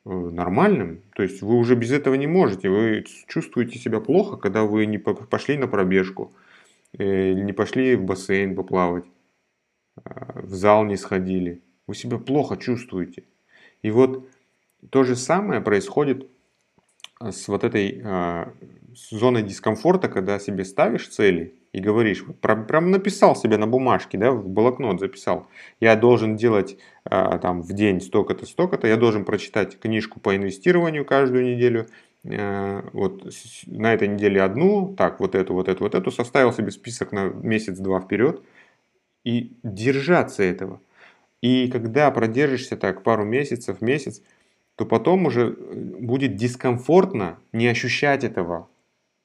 э, 0.05 0.11
нормальным. 0.11 1.03
То 1.15 1.23
есть 1.23 1.43
вы 1.43 1.57
уже 1.57 1.75
без 1.75 1.91
этого 1.93 2.15
не 2.15 2.27
можете. 2.27 2.69
Вы 2.69 3.05
чувствуете 3.27 3.79
себя 3.79 4.01
плохо, 4.01 4.37
когда 4.37 4.63
вы 4.63 4.87
не 4.87 4.99
пошли 4.99 5.57
на 5.57 5.67
пробежку, 5.67 6.33
не 6.93 7.53
пошли 7.53 7.97
в 7.97 8.05
бассейн 8.05 8.55
поплавать, 8.55 9.05
э, 9.97 10.41
в 10.43 10.55
зал 10.55 10.85
не 10.85 10.97
сходили. 10.97 11.63
Вы 11.87 11.95
себя 11.95 12.19
плохо 12.19 12.57
чувствуете. 12.57 13.25
И 13.83 13.91
вот 13.91 14.29
то 14.91 15.05
же 15.05 15.17
самое 15.17 15.61
происходит 15.61 16.29
с 17.21 17.49
вот 17.49 17.65
этой 17.65 18.03
с 18.97 19.11
зоной 19.11 19.43
дискомфорта, 19.43 20.09
когда 20.09 20.39
себе 20.39 20.65
ставишь 20.65 21.09
цели 21.09 21.55
и 21.73 21.81
говоришь, 21.81 22.25
вот 22.27 22.41
прям, 22.41 22.67
прям 22.67 22.91
написал 22.91 23.37
себе 23.37 23.59
на 23.59 23.67
бумажке, 23.67 24.17
да, 24.17 24.31
в 24.31 24.49
блокнот 24.49 24.99
записал, 24.99 25.49
я 25.81 25.95
должен 25.97 26.37
делать 26.37 26.79
а, 27.05 27.39
там 27.39 27.61
в 27.61 27.75
день 27.75 28.01
столько-то, 28.01 28.47
столько-то, 28.47 28.87
я 28.87 28.97
должен 28.97 29.27
прочитать 29.27 29.79
книжку 29.79 30.19
по 30.19 30.35
инвестированию 30.35 31.05
каждую 31.05 31.45
неделю, 31.45 31.89
а, 32.16 32.16
вот 32.93 33.33
на 33.67 33.95
этой 33.95 34.09
неделе 34.09 34.43
одну, 34.43 34.95
так, 34.97 35.21
вот 35.21 35.35
эту, 35.35 35.55
вот 35.55 35.69
эту, 35.69 35.85
вот 35.85 35.95
эту, 35.95 36.11
составил 36.11 36.53
себе 36.53 36.71
список 36.71 37.13
на 37.13 37.27
месяц-два 37.27 38.01
вперед 38.01 38.43
и 39.25 39.53
держаться 39.63 40.43
этого. 40.43 40.81
И 41.41 41.69
когда 41.69 42.11
продержишься 42.11 42.77
так 42.77 43.03
пару 43.03 43.25
месяцев, 43.25 43.81
месяц, 43.81 44.23
то 44.77 44.85
потом 44.85 45.27
уже 45.27 45.51
будет 45.51 46.37
дискомфортно 46.37 47.39
не 47.53 47.67
ощущать 47.69 48.25
этого, 48.25 48.69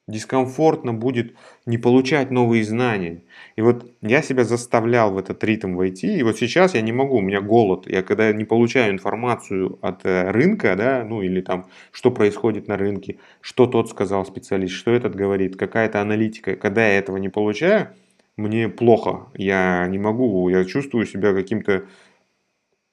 дискомфортно 0.08 0.94
будет 0.94 1.36
не 1.66 1.78
получать 1.78 2.32
новые 2.32 2.64
знания. 2.64 3.24
И 3.56 3.62
вот 3.62 3.92
я 4.02 4.22
себя 4.22 4.44
заставлял 4.44 5.14
в 5.14 5.18
этот 5.18 5.44
ритм 5.44 5.76
войти, 5.76 6.18
и 6.18 6.24
вот 6.24 6.38
сейчас 6.38 6.74
я 6.74 6.82
не 6.82 6.92
могу, 6.92 7.18
у 7.18 7.22
меня 7.22 7.42
голод. 7.42 7.88
Я 7.88 8.02
когда 8.02 8.32
не 8.34 8.44
получаю 8.44 8.94
информацию 8.94 9.78
от 9.82 10.06
э, 10.06 10.32
рынка, 10.32 10.76
да, 10.76 11.04
ну 11.04 11.22
или 11.22 11.42
там, 11.42 11.68
что 11.92 12.12
происходит 12.12 12.68
на 12.68 12.78
рынке, 12.78 13.20
что 13.42 13.68
тот 13.68 13.90
сказал 13.90 14.26
специалист, 14.26 14.74
что 14.74 14.92
этот 14.92 15.16
говорит, 15.16 15.56
какая-то 15.56 16.02
аналитика, 16.02 16.56
когда 16.56 16.88
я 16.88 16.98
этого 16.98 17.18
не 17.18 17.30
получаю, 17.30 17.90
мне 18.38 18.70
плохо, 18.70 19.28
я 19.36 19.88
не 19.88 20.00
могу, 20.00 20.50
я 20.50 20.66
чувствую 20.66 21.06
себя 21.06 21.34
каким-то 21.34 21.86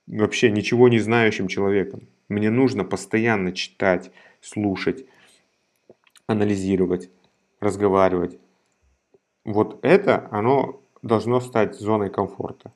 вообще 0.07 0.51
ничего 0.51 0.89
не 0.89 0.99
знающим 0.99 1.49
человеком. 1.49 2.09
Мне 2.29 2.51
нужно 2.51 2.85
постоянно 2.85 3.53
читать, 3.53 4.11
слушать, 4.41 5.07
анализировать, 6.29 7.11
разговаривать. 7.59 8.39
Вот 9.45 9.79
это, 9.83 10.29
оно 10.31 10.81
должно 11.03 11.41
стать 11.41 11.75
зоной 11.75 12.11
комфорта. 12.11 12.73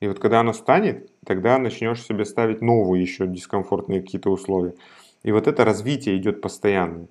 И 0.00 0.08
вот 0.08 0.18
когда 0.18 0.40
оно 0.40 0.52
станет, 0.52 1.10
тогда 1.24 1.58
начнешь 1.58 2.02
себе 2.02 2.24
ставить 2.24 2.60
новые 2.60 3.02
еще 3.02 3.26
дискомфортные 3.26 4.02
какие-то 4.02 4.30
условия. 4.30 4.74
И 5.22 5.32
вот 5.32 5.46
это 5.46 5.64
развитие 5.64 6.16
идет 6.16 6.40
постоянно. 6.40 7.08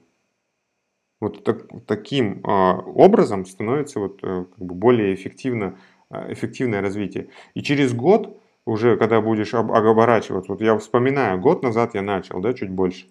Вот 1.19 1.43
так, 1.43 1.65
таким 1.87 2.41
э, 2.41 2.49
образом 2.49 3.45
становится 3.45 3.99
вот, 3.99 4.19
э, 4.23 4.45
как 4.45 4.65
бы 4.65 4.75
более 4.75 5.15
эффективно, 5.15 5.79
э, 6.11 6.33
эффективное 6.33 6.81
развитие. 6.81 7.29
И 7.55 7.63
через 7.63 7.93
год, 7.93 8.39
уже 8.65 8.97
когда 8.97 9.19
будешь 9.19 9.53
об, 9.53 9.71
оборачиваться, 9.71 10.51
вот 10.51 10.61
я 10.61 10.77
вспоминаю, 10.77 11.39
год 11.39 11.63
назад 11.63 11.95
я 11.95 12.03
начал, 12.03 12.39
да, 12.39 12.53
чуть 12.53 12.69
больше. 12.69 13.07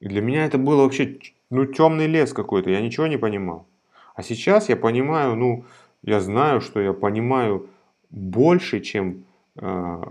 И 0.00 0.08
для 0.08 0.22
меня 0.22 0.44
это 0.44 0.56
было 0.56 0.82
вообще 0.82 1.18
ну, 1.50 1.66
темный 1.66 2.06
лес 2.06 2.32
какой-то, 2.32 2.70
я 2.70 2.80
ничего 2.80 3.06
не 3.06 3.16
понимал. 3.16 3.66
А 4.14 4.22
сейчас 4.22 4.68
я 4.68 4.76
понимаю, 4.76 5.36
ну, 5.36 5.64
я 6.02 6.20
знаю, 6.20 6.60
что 6.60 6.80
я 6.80 6.92
понимаю 6.92 7.68
больше, 8.10 8.80
чем, 8.80 9.24
э, 9.56 10.02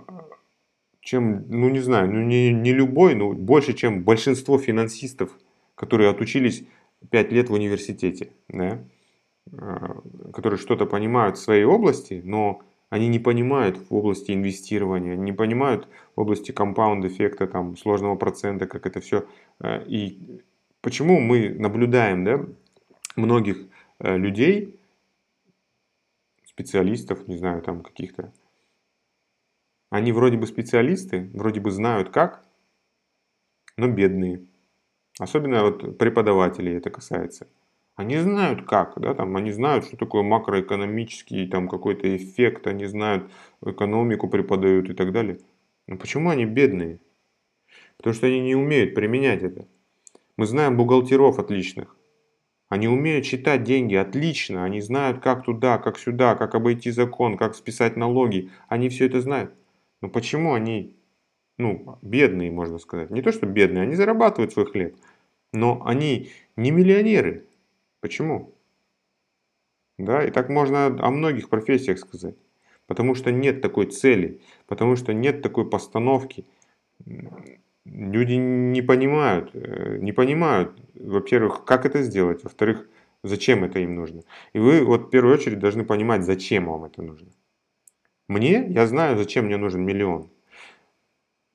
чем, 0.99 1.45
ну 1.49 1.69
не 1.69 1.79
знаю, 1.79 2.11
ну 2.11 2.21
не, 2.21 2.51
не 2.51 2.73
любой, 2.73 3.15
но 3.15 3.31
больше, 3.33 3.73
чем 3.73 4.03
большинство 4.03 4.57
финансистов, 4.57 5.31
которые 5.75 6.09
отучились 6.09 6.63
5 7.09 7.31
лет 7.31 7.49
в 7.49 7.53
университете, 7.53 8.31
да, 8.49 8.79
а, 9.51 10.01
которые 10.33 10.59
что-то 10.59 10.85
понимают 10.85 11.37
в 11.37 11.41
своей 11.41 11.63
области, 11.63 12.21
но 12.23 12.61
они 12.89 13.07
не 13.07 13.19
понимают 13.19 13.77
в 13.89 13.95
области 13.95 14.31
инвестирования, 14.31 15.15
не 15.15 15.33
понимают 15.33 15.87
в 16.15 16.21
области 16.21 16.51
компаунд-эффекта, 16.51 17.47
там, 17.47 17.77
сложного 17.77 18.15
процента, 18.15 18.67
как 18.67 18.85
это 18.85 19.01
все. 19.01 19.25
Э, 19.59 19.83
и 19.85 20.41
почему 20.85 21.19
мы 21.19 21.49
наблюдаем 21.49 22.23
да, 22.23 22.45
многих 23.15 23.57
э, 23.97 24.17
людей, 24.17 24.79
специалистов, 26.45 27.27
не 27.27 27.37
знаю, 27.37 27.63
там 27.63 27.81
каких-то, 27.81 28.31
они 29.89 30.11
вроде 30.11 30.37
бы 30.37 30.45
специалисты, 30.45 31.31
вроде 31.33 31.59
бы 31.59 31.71
знают 31.71 32.09
как, 32.09 32.45
но 33.77 33.87
бедные. 33.87 34.45
Особенно 35.17 35.63
вот 35.63 35.97
преподавателей 35.97 36.77
это 36.77 36.91
касается. 36.91 37.47
Они 37.95 38.17
знают 38.17 38.67
как, 38.67 38.93
да, 39.01 39.15
там, 39.15 39.35
они 39.37 39.51
знают, 39.51 39.85
что 39.85 39.97
такое 39.97 40.21
макроэкономический 40.21 41.47
там 41.49 41.67
какой-то 41.67 42.15
эффект, 42.15 42.67
они 42.67 42.85
знают, 42.85 43.31
экономику 43.65 44.29
преподают 44.29 44.87
и 44.91 44.93
так 44.93 45.11
далее. 45.11 45.39
Но 45.87 45.97
почему 45.97 46.29
они 46.29 46.45
бедные? 46.45 46.99
Потому 47.97 48.13
что 48.13 48.27
они 48.27 48.39
не 48.41 48.55
умеют 48.55 48.93
применять 48.93 49.41
это. 49.41 49.65
Мы 50.37 50.45
знаем 50.45 50.75
бухгалтеров 50.75 51.39
отличных. 51.39 51.95
Они 52.67 52.87
умеют 52.87 53.25
считать 53.25 53.63
деньги 53.63 53.95
отлично, 53.95 54.65
они 54.65 54.81
знают, 54.81 55.21
как 55.21 55.43
туда, 55.43 55.77
как 55.77 55.97
сюда, 55.97 56.35
как 56.35 56.55
обойти 56.55 56.91
закон, 56.91 57.37
как 57.37 57.55
списать 57.55 57.95
налоги. 57.95 58.49
Они 58.67 58.89
все 58.89 59.05
это 59.05 59.21
знают. 59.21 59.53
Но 60.01 60.09
почему 60.09 60.53
они, 60.53 60.95
ну, 61.57 61.99
бедные, 62.01 62.51
можно 62.51 62.79
сказать? 62.79 63.11
Не 63.11 63.21
то, 63.21 63.31
что 63.31 63.45
бедные, 63.45 63.83
они 63.83 63.95
зарабатывают 63.95 64.51
свой 64.51 64.65
хлеб. 64.65 64.97
Но 65.53 65.85
они 65.85 66.31
не 66.57 66.71
миллионеры. 66.71 67.45
Почему? 68.01 68.53
Да, 69.97 70.25
и 70.25 70.31
так 70.31 70.49
можно 70.49 70.87
о 70.87 71.11
многих 71.11 71.49
профессиях 71.49 71.99
сказать. 71.99 72.35
Потому 72.87 73.15
что 73.15 73.31
нет 73.31 73.61
такой 73.61 73.85
цели, 73.85 74.41
потому 74.67 74.95
что 74.95 75.13
нет 75.13 75.41
такой 75.41 75.69
постановки. 75.69 76.45
Люди 77.85 78.33
не 78.33 78.81
понимают, 78.81 79.51
э, 79.53 79.97
не 80.01 80.11
понимают, 80.11 80.71
во-первых, 80.95 81.65
как 81.65 81.85
это 81.85 82.01
сделать, 82.01 82.43
во-вторых, 82.43 82.87
зачем 83.23 83.63
это 83.63 83.79
им 83.79 83.95
нужно. 83.95 84.23
И 84.53 84.59
вы 84.59 84.83
вот 84.83 85.07
в 85.07 85.09
первую 85.09 85.35
очередь 85.35 85.59
должны 85.59 85.85
понимать, 85.85 86.23
зачем 86.23 86.65
вам 86.65 86.85
это 86.85 87.01
нужно. 87.03 87.29
Мне, 88.27 88.65
я 88.69 88.87
знаю, 88.87 89.17
зачем 89.17 89.45
мне 89.45 89.57
нужен 89.57 89.85
миллион. 89.85 90.29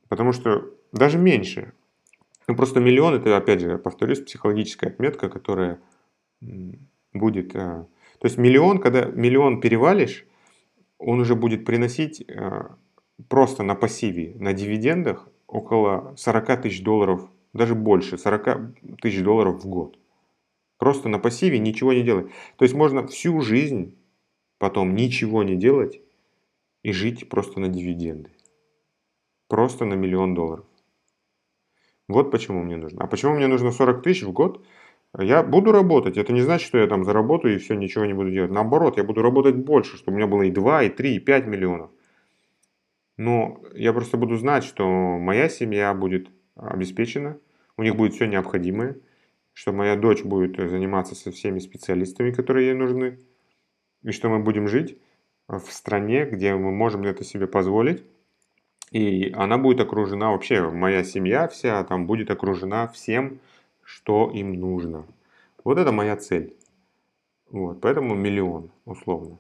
Потому 0.09 0.33
что 0.33 0.73
даже 0.93 1.19
меньше. 1.19 1.73
Ну 2.47 2.57
просто 2.57 2.81
миллион 2.81 3.15
это, 3.15 3.37
опять 3.37 3.61
же, 3.61 3.79
повторюсь, 3.79 4.21
психологическая 4.21 4.91
отметка, 4.91 5.29
которая 5.29 5.81
будет... 7.13 7.55
Э, 7.57 7.87
то 8.19 8.27
есть 8.27 8.39
миллион, 8.39 8.79
когда 8.79 9.05
миллион 9.05 9.61
перевалишь, 9.61 10.27
он 10.99 11.21
уже 11.21 11.35
будет 11.35 11.65
приносить 11.65 12.23
э, 12.29 12.69
просто 13.29 13.63
на 13.63 13.75
пассиве, 13.75 14.35
на 14.39 14.53
дивидендах 14.53 15.29
около 15.51 16.15
40 16.17 16.63
тысяч 16.63 16.83
долларов, 16.83 17.29
даже 17.53 17.75
больше, 17.75 18.17
40 18.17 19.01
тысяч 19.03 19.23
долларов 19.23 19.63
в 19.63 19.69
год. 19.69 19.99
Просто 20.79 21.09
на 21.09 21.19
пассиве 21.19 21.59
ничего 21.59 21.93
не 21.93 22.03
делать. 22.03 22.31
То 22.57 22.65
есть 22.65 22.75
можно 22.75 23.07
всю 23.07 23.41
жизнь 23.41 23.97
потом 24.59 24.95
ничего 24.95 25.43
не 25.43 25.57
делать 25.57 26.01
и 26.83 26.93
жить 26.93 27.29
просто 27.29 27.61
на 27.61 27.69
дивиденды. 27.69 28.31
Просто 29.49 29.85
на 29.85 29.95
миллион 29.95 30.35
долларов. 30.35 30.65
Вот 32.09 32.31
почему 32.31 32.63
мне 32.63 32.77
нужно. 32.77 33.05
А 33.05 33.07
почему 33.07 33.35
мне 33.35 33.47
нужно 33.47 33.73
40 33.73 34.03
тысяч 34.03 34.23
в 34.23 34.33
год? 34.33 34.65
Я 35.19 35.43
буду 35.43 35.73
работать. 35.73 36.17
Это 36.17 36.33
не 36.33 36.41
значит, 36.41 36.69
что 36.69 36.79
я 36.79 36.87
там 36.87 37.05
заработаю 37.05 37.55
и 37.55 37.59
все, 37.59 37.75
ничего 37.75 38.05
не 38.05 38.15
буду 38.15 38.31
делать. 38.31 38.53
Наоборот, 38.53 38.97
я 38.97 39.05
буду 39.05 39.23
работать 39.23 39.57
больше, 39.57 39.97
чтобы 39.97 40.15
у 40.15 40.19
меня 40.19 40.29
было 40.29 40.43
и 40.43 40.51
2, 40.51 40.85
и 40.85 40.89
3, 40.89 41.17
и 41.17 41.19
5 41.19 41.47
миллионов. 41.47 41.91
Но 43.21 43.61
я 43.75 43.93
просто 43.93 44.17
буду 44.17 44.37
знать, 44.37 44.65
что 44.65 44.89
моя 45.19 45.51
семья 45.51 45.93
будет 45.93 46.31
обеспечена, 46.57 47.39
у 47.77 47.83
них 47.83 47.95
будет 47.95 48.15
все 48.15 48.25
необходимое, 48.25 48.97
что 49.53 49.75
моя 49.75 49.95
дочь 49.95 50.23
будет 50.23 50.57
заниматься 50.57 51.15
со 51.15 51.31
всеми 51.31 51.59
специалистами, 51.59 52.31
которые 52.31 52.69
ей 52.69 52.75
нужны, 52.75 53.19
и 54.05 54.11
что 54.13 54.31
мы 54.31 54.39
будем 54.39 54.69
жить 54.69 54.97
в 55.49 55.71
стране, 55.71 56.25
где 56.25 56.55
мы 56.55 56.71
можем 56.71 57.03
это 57.03 57.23
себе 57.23 57.47
позволить. 57.47 58.03
И 58.91 59.31
она 59.37 59.59
будет 59.59 59.81
окружена, 59.81 60.31
вообще 60.31 60.71
моя 60.71 61.05
семья 61.05 61.47
вся 61.47 61.85
там 61.85 62.07
будет 62.07 62.31
окружена 62.31 62.89
всем, 62.89 63.39
что 63.83 64.31
им 64.33 64.55
нужно. 64.55 65.05
Вот 65.63 65.77
это 65.77 65.93
моя 65.93 66.17
цель. 66.17 66.57
Вот, 67.51 67.83
поэтому 67.83 68.15
миллион, 68.15 68.71
условно. 68.87 69.39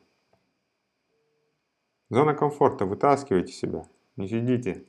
Зона 2.10 2.34
комфорта, 2.34 2.86
вытаскивайте 2.86 3.52
себя, 3.52 3.84
не 4.16 4.28
сидите. 4.28 4.84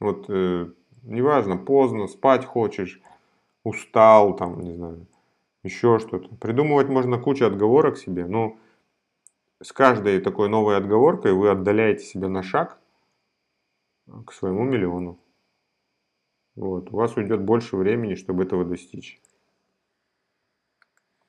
Вот, 0.00 0.24
э, 0.28 0.72
неважно, 1.02 1.58
поздно, 1.58 2.06
спать 2.08 2.46
хочешь, 2.46 3.00
устал, 3.62 4.34
там, 4.34 4.60
не 4.60 4.72
знаю, 4.74 5.06
еще 5.62 5.98
что-то. 5.98 6.34
Придумывать 6.36 6.88
можно 6.88 7.18
кучу 7.18 7.44
отговорок 7.44 7.98
себе, 7.98 8.26
но 8.26 8.56
с 9.62 9.70
каждой 9.72 10.20
такой 10.20 10.48
новой 10.48 10.76
отговоркой 10.76 11.34
вы 11.34 11.50
отдаляете 11.50 12.04
себя 12.04 12.28
на 12.28 12.42
шаг 12.42 12.78
к 14.26 14.32
своему 14.32 14.64
миллиону. 14.64 15.18
Вот. 16.56 16.90
У 16.90 16.96
вас 16.96 17.16
уйдет 17.16 17.42
больше 17.42 17.76
времени, 17.76 18.14
чтобы 18.14 18.44
этого 18.44 18.64
достичь. 18.64 19.20